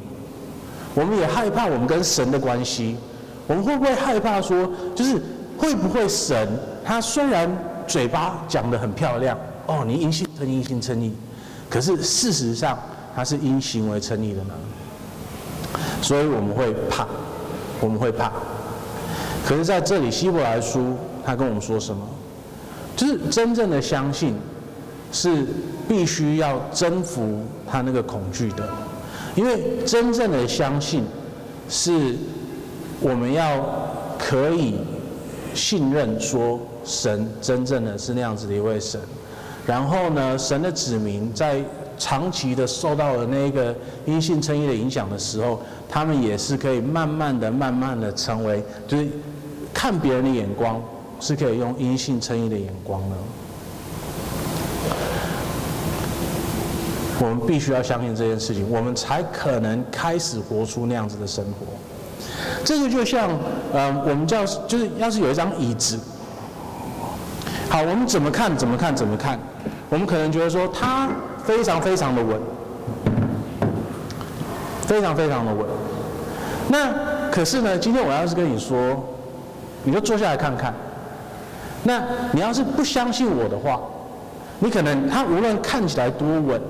[0.96, 2.98] 我们也害怕我们跟神的关系。
[3.46, 5.22] 我们会不会害怕说，就是
[5.56, 6.50] 会不会神
[6.84, 7.48] 他虽然
[7.88, 9.38] 嘴巴讲得很漂亮，
[9.68, 11.14] 哦，你因信称义，因信称义，
[11.70, 12.76] 可是事实上
[13.18, 14.54] 他是因行为称义的呢？
[16.04, 17.08] 所以我们会怕，
[17.80, 18.32] 我们会怕。
[19.44, 20.96] 可是在这里希伯来书
[21.26, 22.08] 他跟我们说什么？
[22.96, 24.36] 就是真正的相信
[25.12, 25.48] 是
[25.88, 28.70] 必须要征服他那个恐惧的，
[29.36, 31.04] 因为真正的相信
[31.68, 32.16] 是。
[33.00, 33.64] 我们要
[34.18, 34.74] 可以
[35.54, 39.00] 信任说，神真正的是那样子的一位神，
[39.68, 41.64] 然后呢，神的子民在
[41.98, 43.76] 长期的受到了那个
[44.06, 49.08] 阴性称义的影响的时候，他们也是可以慢慢的、慢慢的成为，就是
[49.74, 50.82] 看别人的眼光
[51.20, 53.16] 是可以用阴性称义的眼光的。
[57.20, 61.66] 我们必须要相信这件事情，我们才可能开始活出那样子的生活。
[62.64, 63.32] 这个就像，
[63.74, 65.98] 呃，我们叫就是，要是有一张椅子，
[67.70, 69.40] 好，我们怎么看怎么看怎么看，
[69.90, 71.10] 我们可能觉得说它
[71.48, 72.38] 非常非常的稳，
[74.82, 75.66] 非常非常的稳。
[76.68, 79.02] 那可是呢，今天我要是跟你说，
[79.86, 80.74] 你就坐下来看看。
[81.84, 83.80] 那你要是不相信我的话，
[84.60, 86.62] 你可能他无论看起来多稳，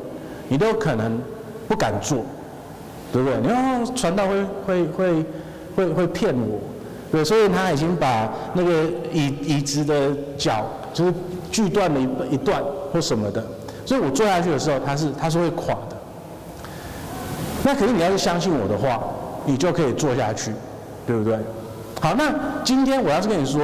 [0.47, 1.19] 你都可能
[1.67, 2.19] 不敢坐，
[3.11, 3.37] 对不对？
[3.41, 5.25] 你要传道会会会。
[5.77, 6.59] 会会骗我，
[7.11, 11.13] 对，所以他已经把那个椅椅子的脚就是
[11.51, 12.59] 锯断了一一段
[12.91, 13.45] 或什么的，
[13.87, 15.95] 所以我坐下去的时候，它是它是会垮的。
[17.63, 19.01] 那可是你要是相信我的话，
[19.45, 20.51] 你就可以坐下去，
[21.05, 21.37] 对不对？
[22.01, 22.33] 好，那
[22.65, 23.61] 今天我要是跟你说，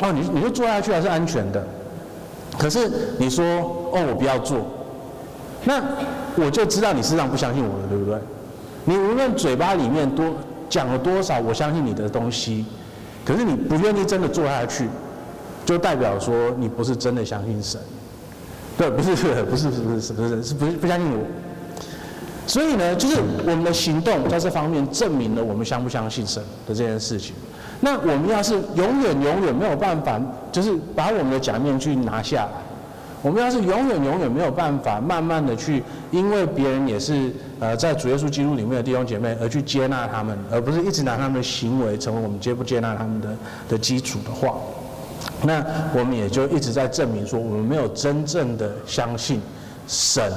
[0.00, 1.62] 哦，你你就坐下去还是安全的，
[2.58, 3.44] 可是你说，
[3.92, 4.58] 哦，我不要坐，
[5.64, 5.82] 那
[6.36, 8.18] 我就知道你实际上不相信我了，对不对？
[8.86, 10.32] 你无论嘴巴里面多
[10.70, 12.64] 讲了多少我相信你的东西，
[13.22, 14.88] 可是你不愿意真的坐下去，
[15.66, 17.78] 就代表说你不是真的相信神，
[18.76, 21.24] 不是，不是，不是，不是，不是，不是，是不是不相信我。
[22.46, 23.16] 所以呢，就是
[23.46, 27.34] 我们的行动在这方面证明了我们相不相信神的这件事情。
[27.80, 30.20] 那我们要是永远永远没有办法，
[30.50, 32.52] 就是把我们的假面具拿下来，
[33.22, 43.28] 我们要是永远永远没有办法慢慢的去，因为别人也是呃在主耶稣基督里面的弟兄姐妹而去接纳他们，而不是一直拿他们的行为成为我们接不接纳他们的
[43.70, 44.56] 的基础的话，
[45.44, 45.64] 那
[45.94, 49.40] 我们也就一直在证明说我们没有真正的相信
[49.86, 50.32] 神。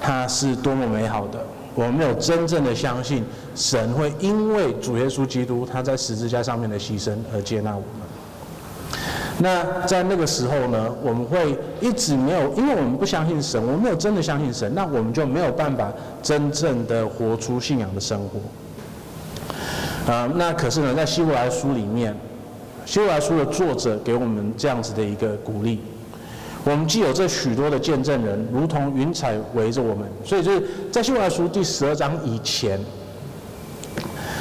[0.00, 1.40] 他是多么美好的！
[1.74, 3.24] 我们没有真正的相信
[3.56, 7.88] 神会因为主耶稣基督他在十字架上面的牺牲而接纳我们。
[9.40, 18.20] 那在那个时候呢，我们会一直没有，因为我们不相信神，我们没有真的相信神，那我们就没有办法真正的活出信仰的生
[20.06, 20.12] 活。
[20.12, 22.16] 啊，那可是呢，在希伯来书里面，
[22.88, 25.78] 希伯来书的作者给我们这样子的一个鼓励。
[26.64, 32.80] 我们既有这许多的见证人，如同云彩围着我们，所以就是在希伯来书第十二章以前，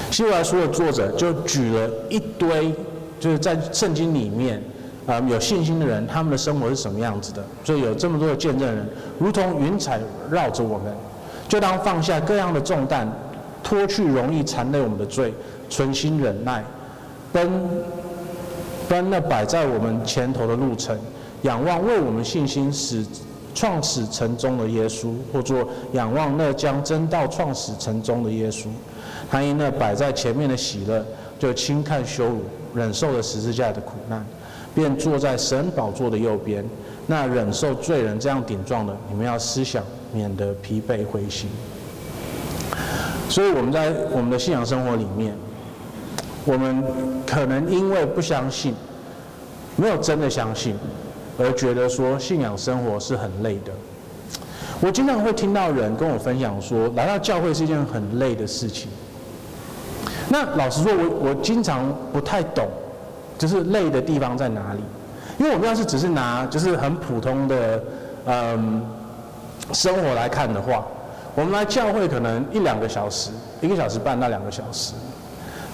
[0.09, 2.73] 希伯来书的作者就举了一堆，
[3.19, 4.63] 就是在圣经里面
[5.05, 7.43] 啊有信心的人，他们的生活是什么样子的。
[7.65, 8.87] 所以有这么多的见证人，
[9.19, 9.99] 如同云彩
[10.31, 10.95] 绕着我们，
[11.49, 13.11] 就当放下各样的重担，
[13.61, 15.33] 脱去容易缠累我们的罪，
[15.69, 16.63] 存心忍耐，
[17.33, 17.51] 奔
[18.87, 20.97] 奔那摆在我们前头的路程。
[21.43, 23.05] 仰望为我们信心使
[23.53, 28.65] 创始成终的耶稣，或作仰望那将真道创始成终的耶稣。
[29.29, 31.05] 他因那摆在前面的喜乐，
[31.37, 32.41] 就轻看羞辱，
[32.73, 34.25] 忍受了十字架的苦难，
[34.73, 36.65] 便坐在神宝座的右边。
[37.05, 41.49] 那忍受罪人这样顶撞的，你们要思想，免得疲惫灰心。
[43.29, 45.35] 所以我们在我们的信仰生活里面，
[46.47, 46.83] 我们
[47.25, 48.73] 可能因为不相信，
[49.75, 50.75] 没有真的相信。
[51.39, 53.71] 而觉得说信仰生活是很累的。
[54.79, 58.89] 我经常会听到人跟我分享说，来到教会是一件很累的事情。
[60.29, 62.67] 那老实说，我我经常不太懂，
[63.37, 64.79] 就是累的地方在哪里？
[65.37, 67.83] 因为我们要是只是拿就是很普通的
[68.25, 68.81] 嗯
[69.73, 70.83] 生活来看的话，
[71.35, 73.29] 我们来教会可能一两个小时，
[73.61, 74.93] 一个小时半到两个小时。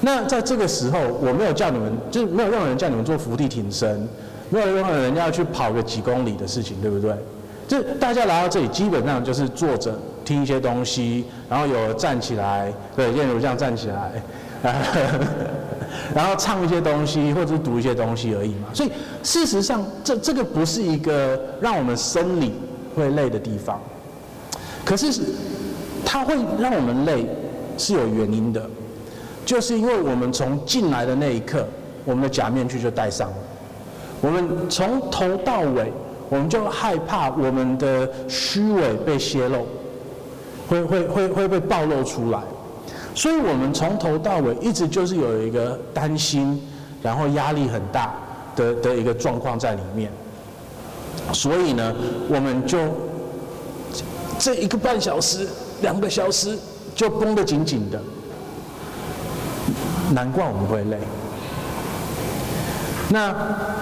[0.05, 4.07] 那在这个时候，我没有叫你们，就是没有任何人叫你们做伏地挺身。
[4.49, 7.11] 没有任何人要去跑个几公里的事情，对不对？
[7.67, 14.21] 就大家来到这里，基本上就是坐着听一些东西，然后有站起来，对，例如这样站起来，
[16.13, 18.67] 然后唱一些东西，或者是读一些东西而已嘛。
[18.73, 18.91] 所以
[19.23, 22.53] 事实上，这这个不是一个让我们生理
[22.95, 23.81] 会累的地方，
[24.85, 25.23] 可是
[26.05, 27.25] 它会让我们累
[27.77, 28.69] 是有原因的，
[29.45, 31.65] 就是因为我们从进来的那一刻，
[32.05, 33.35] 我们的假面具就戴上了。
[34.21, 35.91] 我们从头到尾，
[36.29, 39.67] 我们就害怕我们的虚伪被泄露，
[40.69, 42.39] 会会会会被暴露出来，
[43.13, 46.61] 所以我们从头到尾一直就是有一个担心，
[47.01, 48.15] 然后压力很大
[48.55, 50.09] 的的一个状况在里面。
[51.33, 51.93] 所以呢，
[52.29, 52.79] 我们就
[54.39, 55.47] 这一个半小时、
[55.81, 56.57] 两个小时
[56.95, 58.01] 就绷得紧紧的，
[60.11, 60.97] 难怪我们会累。
[63.09, 63.35] 那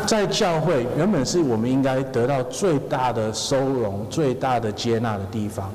[0.06, 5.72] 在教会原本是我们应该得到最大的收容、最大的接纳的地方，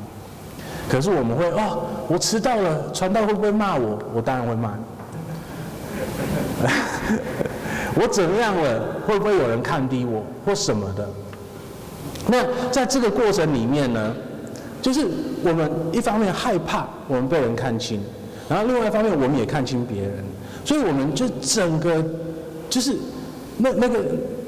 [0.89, 3.99] 可是我们会哦，我迟到了，传道会不会骂我？
[4.13, 4.75] 我当然会骂。
[7.99, 8.83] 我怎样了？
[9.07, 11.09] 会不会有人看低我或什么的？
[12.29, 14.13] 那在这个过程里面呢，
[14.83, 15.07] 就是
[15.43, 18.03] 我们一方面害怕我们被人看轻，
[18.49, 20.25] 然后另外一方面我们也看清别人，
[20.67, 22.05] 所以我们就整个
[22.69, 22.95] 就是。
[23.59, 24.05] 那那个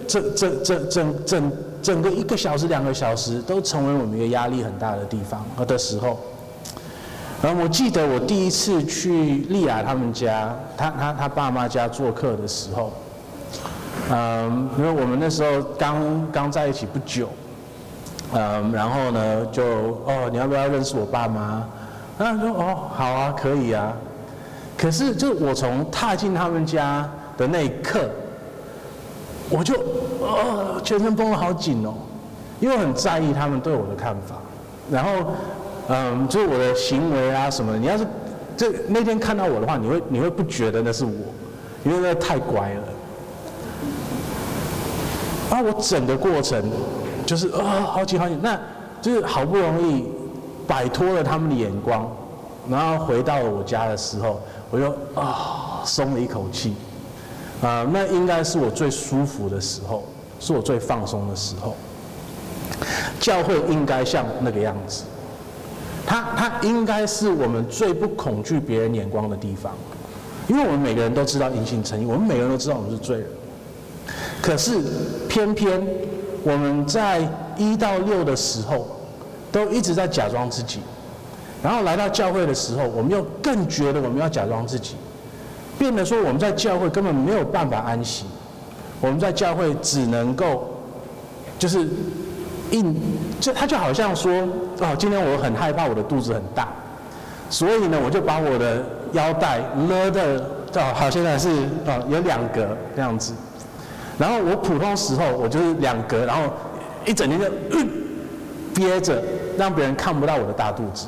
[0.06, 6.18] 整整整整整整个一个小时两个小时都成为我们一个压力很大的地方的时候，
[7.40, 12.92] 然后我记得我第一次去丽雅他们家，他他他爸妈家做客的时候，
[14.10, 17.30] 嗯，因为我们那时候刚刚在一起不久，
[18.34, 19.64] 嗯，然后呢就
[20.04, 21.66] 哦，你要不要认识我爸妈？
[22.18, 23.96] 他说哦，好啊，可以啊。
[24.78, 27.06] 可是就我从踏进他们家
[27.36, 28.08] 的那一刻。
[29.50, 29.74] 我就
[30.20, 31.94] 呃全身绷得好紧哦，
[32.60, 34.36] 因为很在意他们对我的看法。
[34.90, 35.10] 然后，
[35.88, 38.06] 嗯，就是我的行为啊什么的，你要是
[38.58, 41.12] 这那天看到我的话，你会你会不觉得那是我，
[41.82, 42.82] 因为那太乖了。
[45.50, 46.62] 啊，我整个过程
[47.24, 48.58] 就是啊、好紧好紧，那
[49.00, 50.04] 就是好不容易
[50.66, 52.06] 摆脱了他们的眼光，
[52.68, 54.38] 然后回到了我家的时候，
[54.70, 56.74] 我就啊松了一口气，
[57.62, 60.04] 啊，那应该是我最舒服的时候，
[60.40, 61.74] 是我最放松的时候。
[63.18, 65.02] 教会应该像那个样子，
[66.06, 69.74] 它它应该是我们最不恐惧别人眼光的地方，
[70.46, 73.26] 因为我们每个人都知道因信称义，我们每个人都知道我们是罪人。
[74.40, 74.80] 可是，
[75.28, 75.84] 偏偏
[76.44, 78.86] 我们在一到六的时候，
[79.50, 80.80] 都一直在假装自己，
[81.62, 84.94] 然后来到教会的时候，我们又更觉得我们要假装自己，
[85.78, 88.26] 变得说我们在教会根本没有办法安息，
[89.00, 90.68] 我们在教会只能够，
[91.58, 91.88] 就是
[92.70, 92.94] 硬，
[93.40, 94.32] 就他就好像说，
[94.80, 96.68] 哦，今天我很害怕我的肚子很大，
[97.50, 100.38] 所以呢，我就把我的腰带勒的，
[100.74, 101.48] 哦，好，现在是
[101.86, 103.32] 哦有两格这样子。
[104.16, 106.42] 然后我普通时候我就是两格，然后
[107.04, 107.46] 一整天就、
[108.74, 109.20] 憋着，
[109.56, 111.06] 让别人看不到我的大肚子。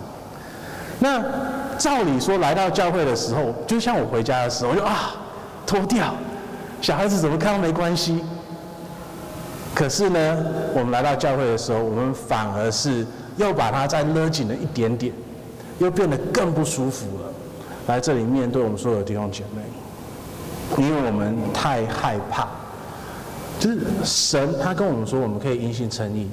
[1.01, 1.24] 那
[1.78, 5.14] 照理说来到教会的时候，就像我回家的时候，我就啊
[5.66, 6.14] 脱掉，
[6.82, 8.22] 小孩子怎么看都没关系。
[9.74, 10.44] 可是呢，
[10.74, 15.12] 我们来到教会的时候，我们反而是又把它再勒紧了一点点，
[15.78, 17.32] 又变得更不舒服了。
[17.86, 19.62] 来这里面对我们所有的弟兄姐妹，
[20.84, 22.46] 因为我们太害怕。
[23.59, 26.28] 就是神，他跟我们说，我们可以因信称义，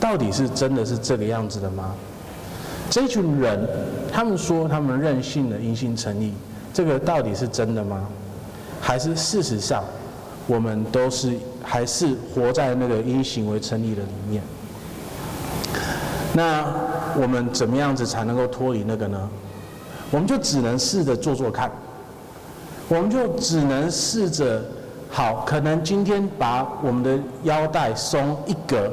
[0.00, 1.94] 到底是真的是这个样子的吗？
[2.88, 3.68] 这群人，
[4.12, 6.32] 他们说他们任性的因信成义，
[6.72, 8.06] 这个到底是真的吗？
[8.80, 9.84] 还是事实上，
[10.46, 14.42] 我们都是还是活在那个因行为成立的里面？
[16.32, 16.64] 那
[17.20, 19.28] 我们怎么样子才能够脱离那个呢？
[20.10, 21.70] 我们就只能试着做做看，
[22.88, 24.62] 我们就只能试着。
[25.08, 28.92] 好，可能今天把我们的腰带松一格，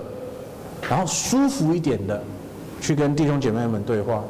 [0.88, 2.22] 然后舒服一点的
[2.84, 4.22] 去跟弟兄姐妹们对话。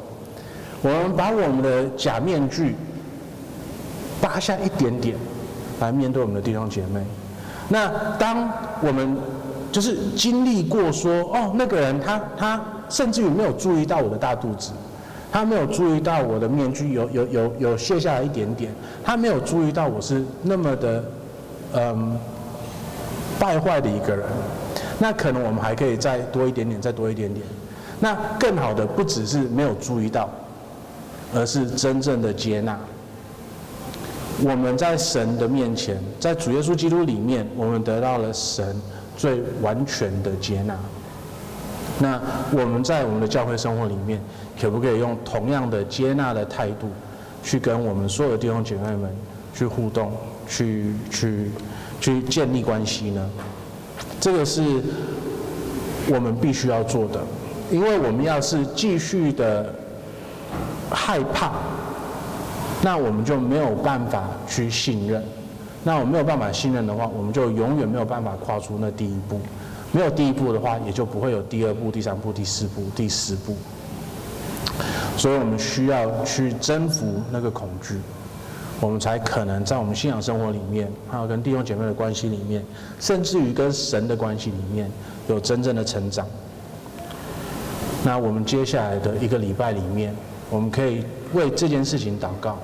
[0.80, 2.76] 我们把我们的假面具
[4.20, 5.16] 扒下一点点，
[5.80, 7.02] 来面对我们的弟兄姐妹。
[7.68, 8.48] 那当
[8.80, 9.16] 我们
[9.72, 14.70] 就是经历过说，哦，那个人他他甚至于没有注意到我的大肚子，
[15.32, 21.04] 他没有注意到我的面具有有有有卸下来一点点，他没有注意到我是那么的。
[21.76, 22.16] 嗯，
[23.36, 24.24] 败坏的一个人，
[25.00, 27.44] 那可能我们还可以再多一点点，再多一点点。
[28.04, 30.28] 那更好的不只是没有注意到，
[31.34, 32.78] 而是真正的接纳。
[34.42, 38.78] 我们在神的面前，在主耶稣基督里面，我们得到了神
[39.16, 40.76] 最完全的接纳。
[41.98, 42.20] 那
[42.52, 44.20] 我们在我们的教会生活里面，
[44.60, 46.90] 可不可以用同样的接纳的态度，
[47.42, 49.10] 去跟我们所有的弟兄姐妹们
[49.54, 50.12] 去互动？
[50.46, 51.50] 去去
[52.02, 53.30] 去建立关系呢？
[54.20, 54.60] 这个是
[56.12, 57.22] 我们必须要做的，
[57.70, 59.72] 因为我们要是继续的
[60.90, 61.52] 害怕，
[62.82, 65.22] 那我们就没有办法去信任。
[65.82, 69.40] 那我没有办法信任的话，我们就永远没有办法跨出那第一步。
[69.92, 73.54] 没有第一步的话，也就不会有第二步、第三步、第四步、第十步。
[75.16, 78.00] 所以我们需要去征服那个恐惧。
[78.80, 82.62] 我们才可能在我们信仰生活里面，还有跟弟兄姐妹的关系里面，
[82.98, 84.90] 甚至于跟神的关系里面，
[85.28, 86.26] 有真正的成长。
[88.04, 90.14] 那我们接下来的一个礼拜里面，
[90.50, 91.02] 我们可以
[91.32, 92.58] 为这件事情祷告，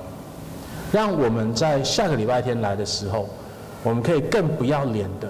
[0.91, 3.27] 让我们在下个礼拜天来的时候，
[3.83, 5.27] 我们可以更不要脸的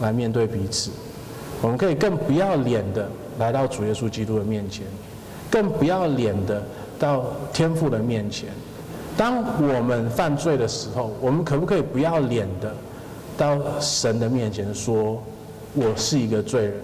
[0.00, 0.92] 来面对彼此，
[1.60, 4.86] 我们可以更不要脸的来到主耶稣基督的面前，
[5.50, 6.62] 更不要脸的
[6.96, 8.50] 到天父的面前。
[9.16, 12.72] 当我们犯罪的时候，我们可不可以不要脸的
[13.36, 15.20] 到神的面前说
[15.74, 16.74] ：“我是一个罪人，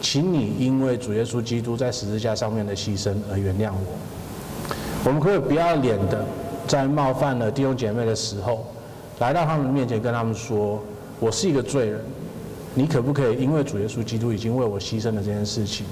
[0.00, 3.96] 请你因为主耶稣基督在十字架上面的牺牲而原谅我。”
[5.06, 6.24] 我们可以不要脸的
[6.66, 8.66] 在冒犯了弟兄姐妹的时候，
[9.18, 10.82] 来到他们面前跟他们说
[11.20, 12.00] ：“我是一个罪人，
[12.74, 15.84] 你可不可以因为主耶稣基督已经为我牺牲了这件事情，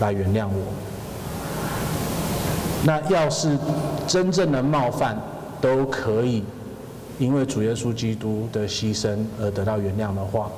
[0.00, 0.62] 来原谅我？”
[2.84, 3.58] 那要是
[4.06, 5.20] 真正的冒犯
[5.60, 6.44] 都可以
[7.18, 10.50] 因为主耶稣基督的牺牲而得到原谅的话，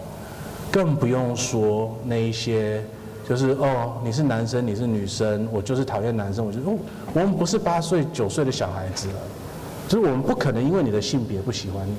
[0.70, 2.82] 更不用说那一些
[3.28, 6.78] 就是哦，你是男生，你是女生，我就是讨厌男生，我就哦，
[7.12, 9.14] 我们不是八岁九岁的小孩子了，
[9.86, 11.94] 就是我们不可能因为你的性别不喜欢你，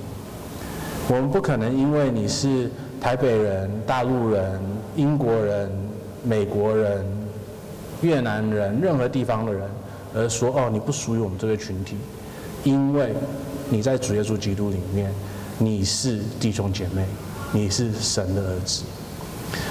[1.07, 4.59] 我们不可能因为你是台北人、大陆人、
[4.95, 5.71] 英国人、
[6.23, 7.05] 美国人、
[8.01, 9.69] 越南人，任何地方的人，
[10.15, 11.95] 而说哦，你不属于我们这个群体，
[12.63, 13.13] 因为
[13.69, 15.11] 你在主耶稣基督里面，
[15.59, 17.05] 你是弟兄姐妹，
[17.51, 18.83] 你是神的儿子。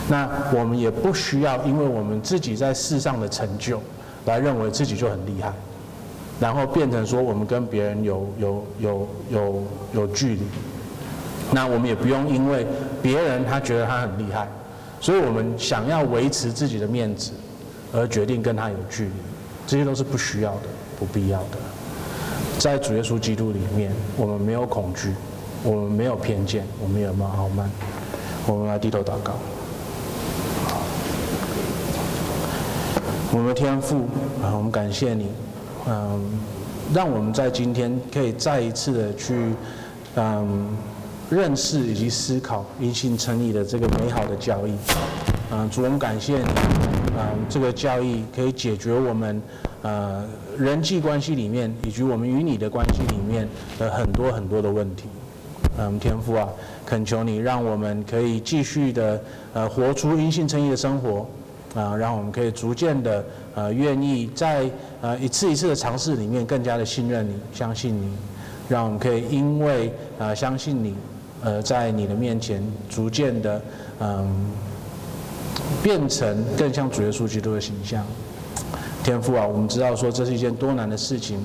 [0.08, 3.80] 那我们也不需要，因为我们自己在世上的成就，
[4.26, 5.52] 来认为自己就很厉害，
[6.40, 9.62] 然后变成说我们跟别人有有有有
[9.94, 10.42] 有距离。
[11.52, 12.66] 那我们也不用因为
[13.00, 14.48] 别人他觉得他很厉害，
[15.00, 17.30] 所以我们想要维持自己的面子，
[17.92, 19.12] 而决定跟他有距离。
[19.66, 20.62] 这些都是不需要的、
[20.98, 21.58] 不必要的。
[22.58, 25.14] 在主耶稣基督里面，我们没有恐惧，
[25.62, 27.70] 我们没有偏见，我们也没有傲慢。
[28.46, 29.34] 我们来低头祷告。
[33.30, 34.08] 我们天父
[34.42, 35.26] 啊，我们感谢你，
[35.86, 36.40] 嗯，
[36.94, 39.52] 让我们在今天可以再一次的去，
[40.16, 40.66] 嗯，
[41.28, 44.72] 认识以及思考因信称义的这个美好的教义，
[45.52, 46.44] 嗯，主，我们感谢你，
[47.18, 49.42] 嗯，这个教义可以解决我们，
[49.82, 50.24] 呃，
[50.56, 53.46] 人际关系里面以及我们与你的关系里面
[53.78, 55.04] 的很多很多的问题，
[55.78, 56.48] 嗯，天父啊，
[56.84, 59.22] 恳求你让我们可以继续的，
[59.54, 61.26] 呃，活出因信称义的生活。
[61.74, 63.22] 啊，让我们可以逐渐的
[63.54, 64.68] 呃，愿意在
[65.02, 68.10] 呃一次一次的尝试里面，更加的信任你，相信你，
[68.70, 70.94] 让我们可以因为、呃、相信你，
[71.44, 73.62] 呃，在你的面前逐渐的
[74.00, 74.50] 嗯、
[75.82, 78.02] 变成更像主耶稣基督的形象。
[79.04, 81.38] 天父啊，我们知道说这是一件多难的事情，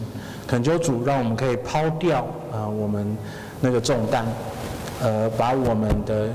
[0.48, 3.16] 恳求主让我们可以抛掉啊、我们
[3.64, 4.24] 那个重担，
[5.02, 6.28] 呃，把我们的。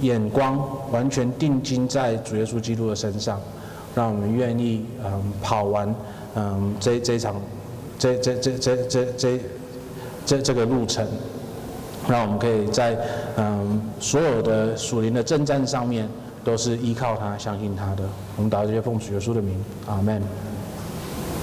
[0.00, 3.40] 眼光完全定睛在主耶稣基督的身上，
[3.96, 5.10] 让我们愿意嗯
[5.42, 5.92] 跑完
[6.36, 7.34] 嗯这这场
[7.98, 9.40] 这这这这这这
[10.24, 11.04] 这这个路程，
[12.08, 12.96] 让我们可以在
[13.38, 16.08] 嗯所有的属灵的征战上面
[16.44, 18.04] 都是依靠他、相信他的。
[18.36, 19.56] 我们祷这些奉主耶稣的名，
[19.88, 20.22] 阿门。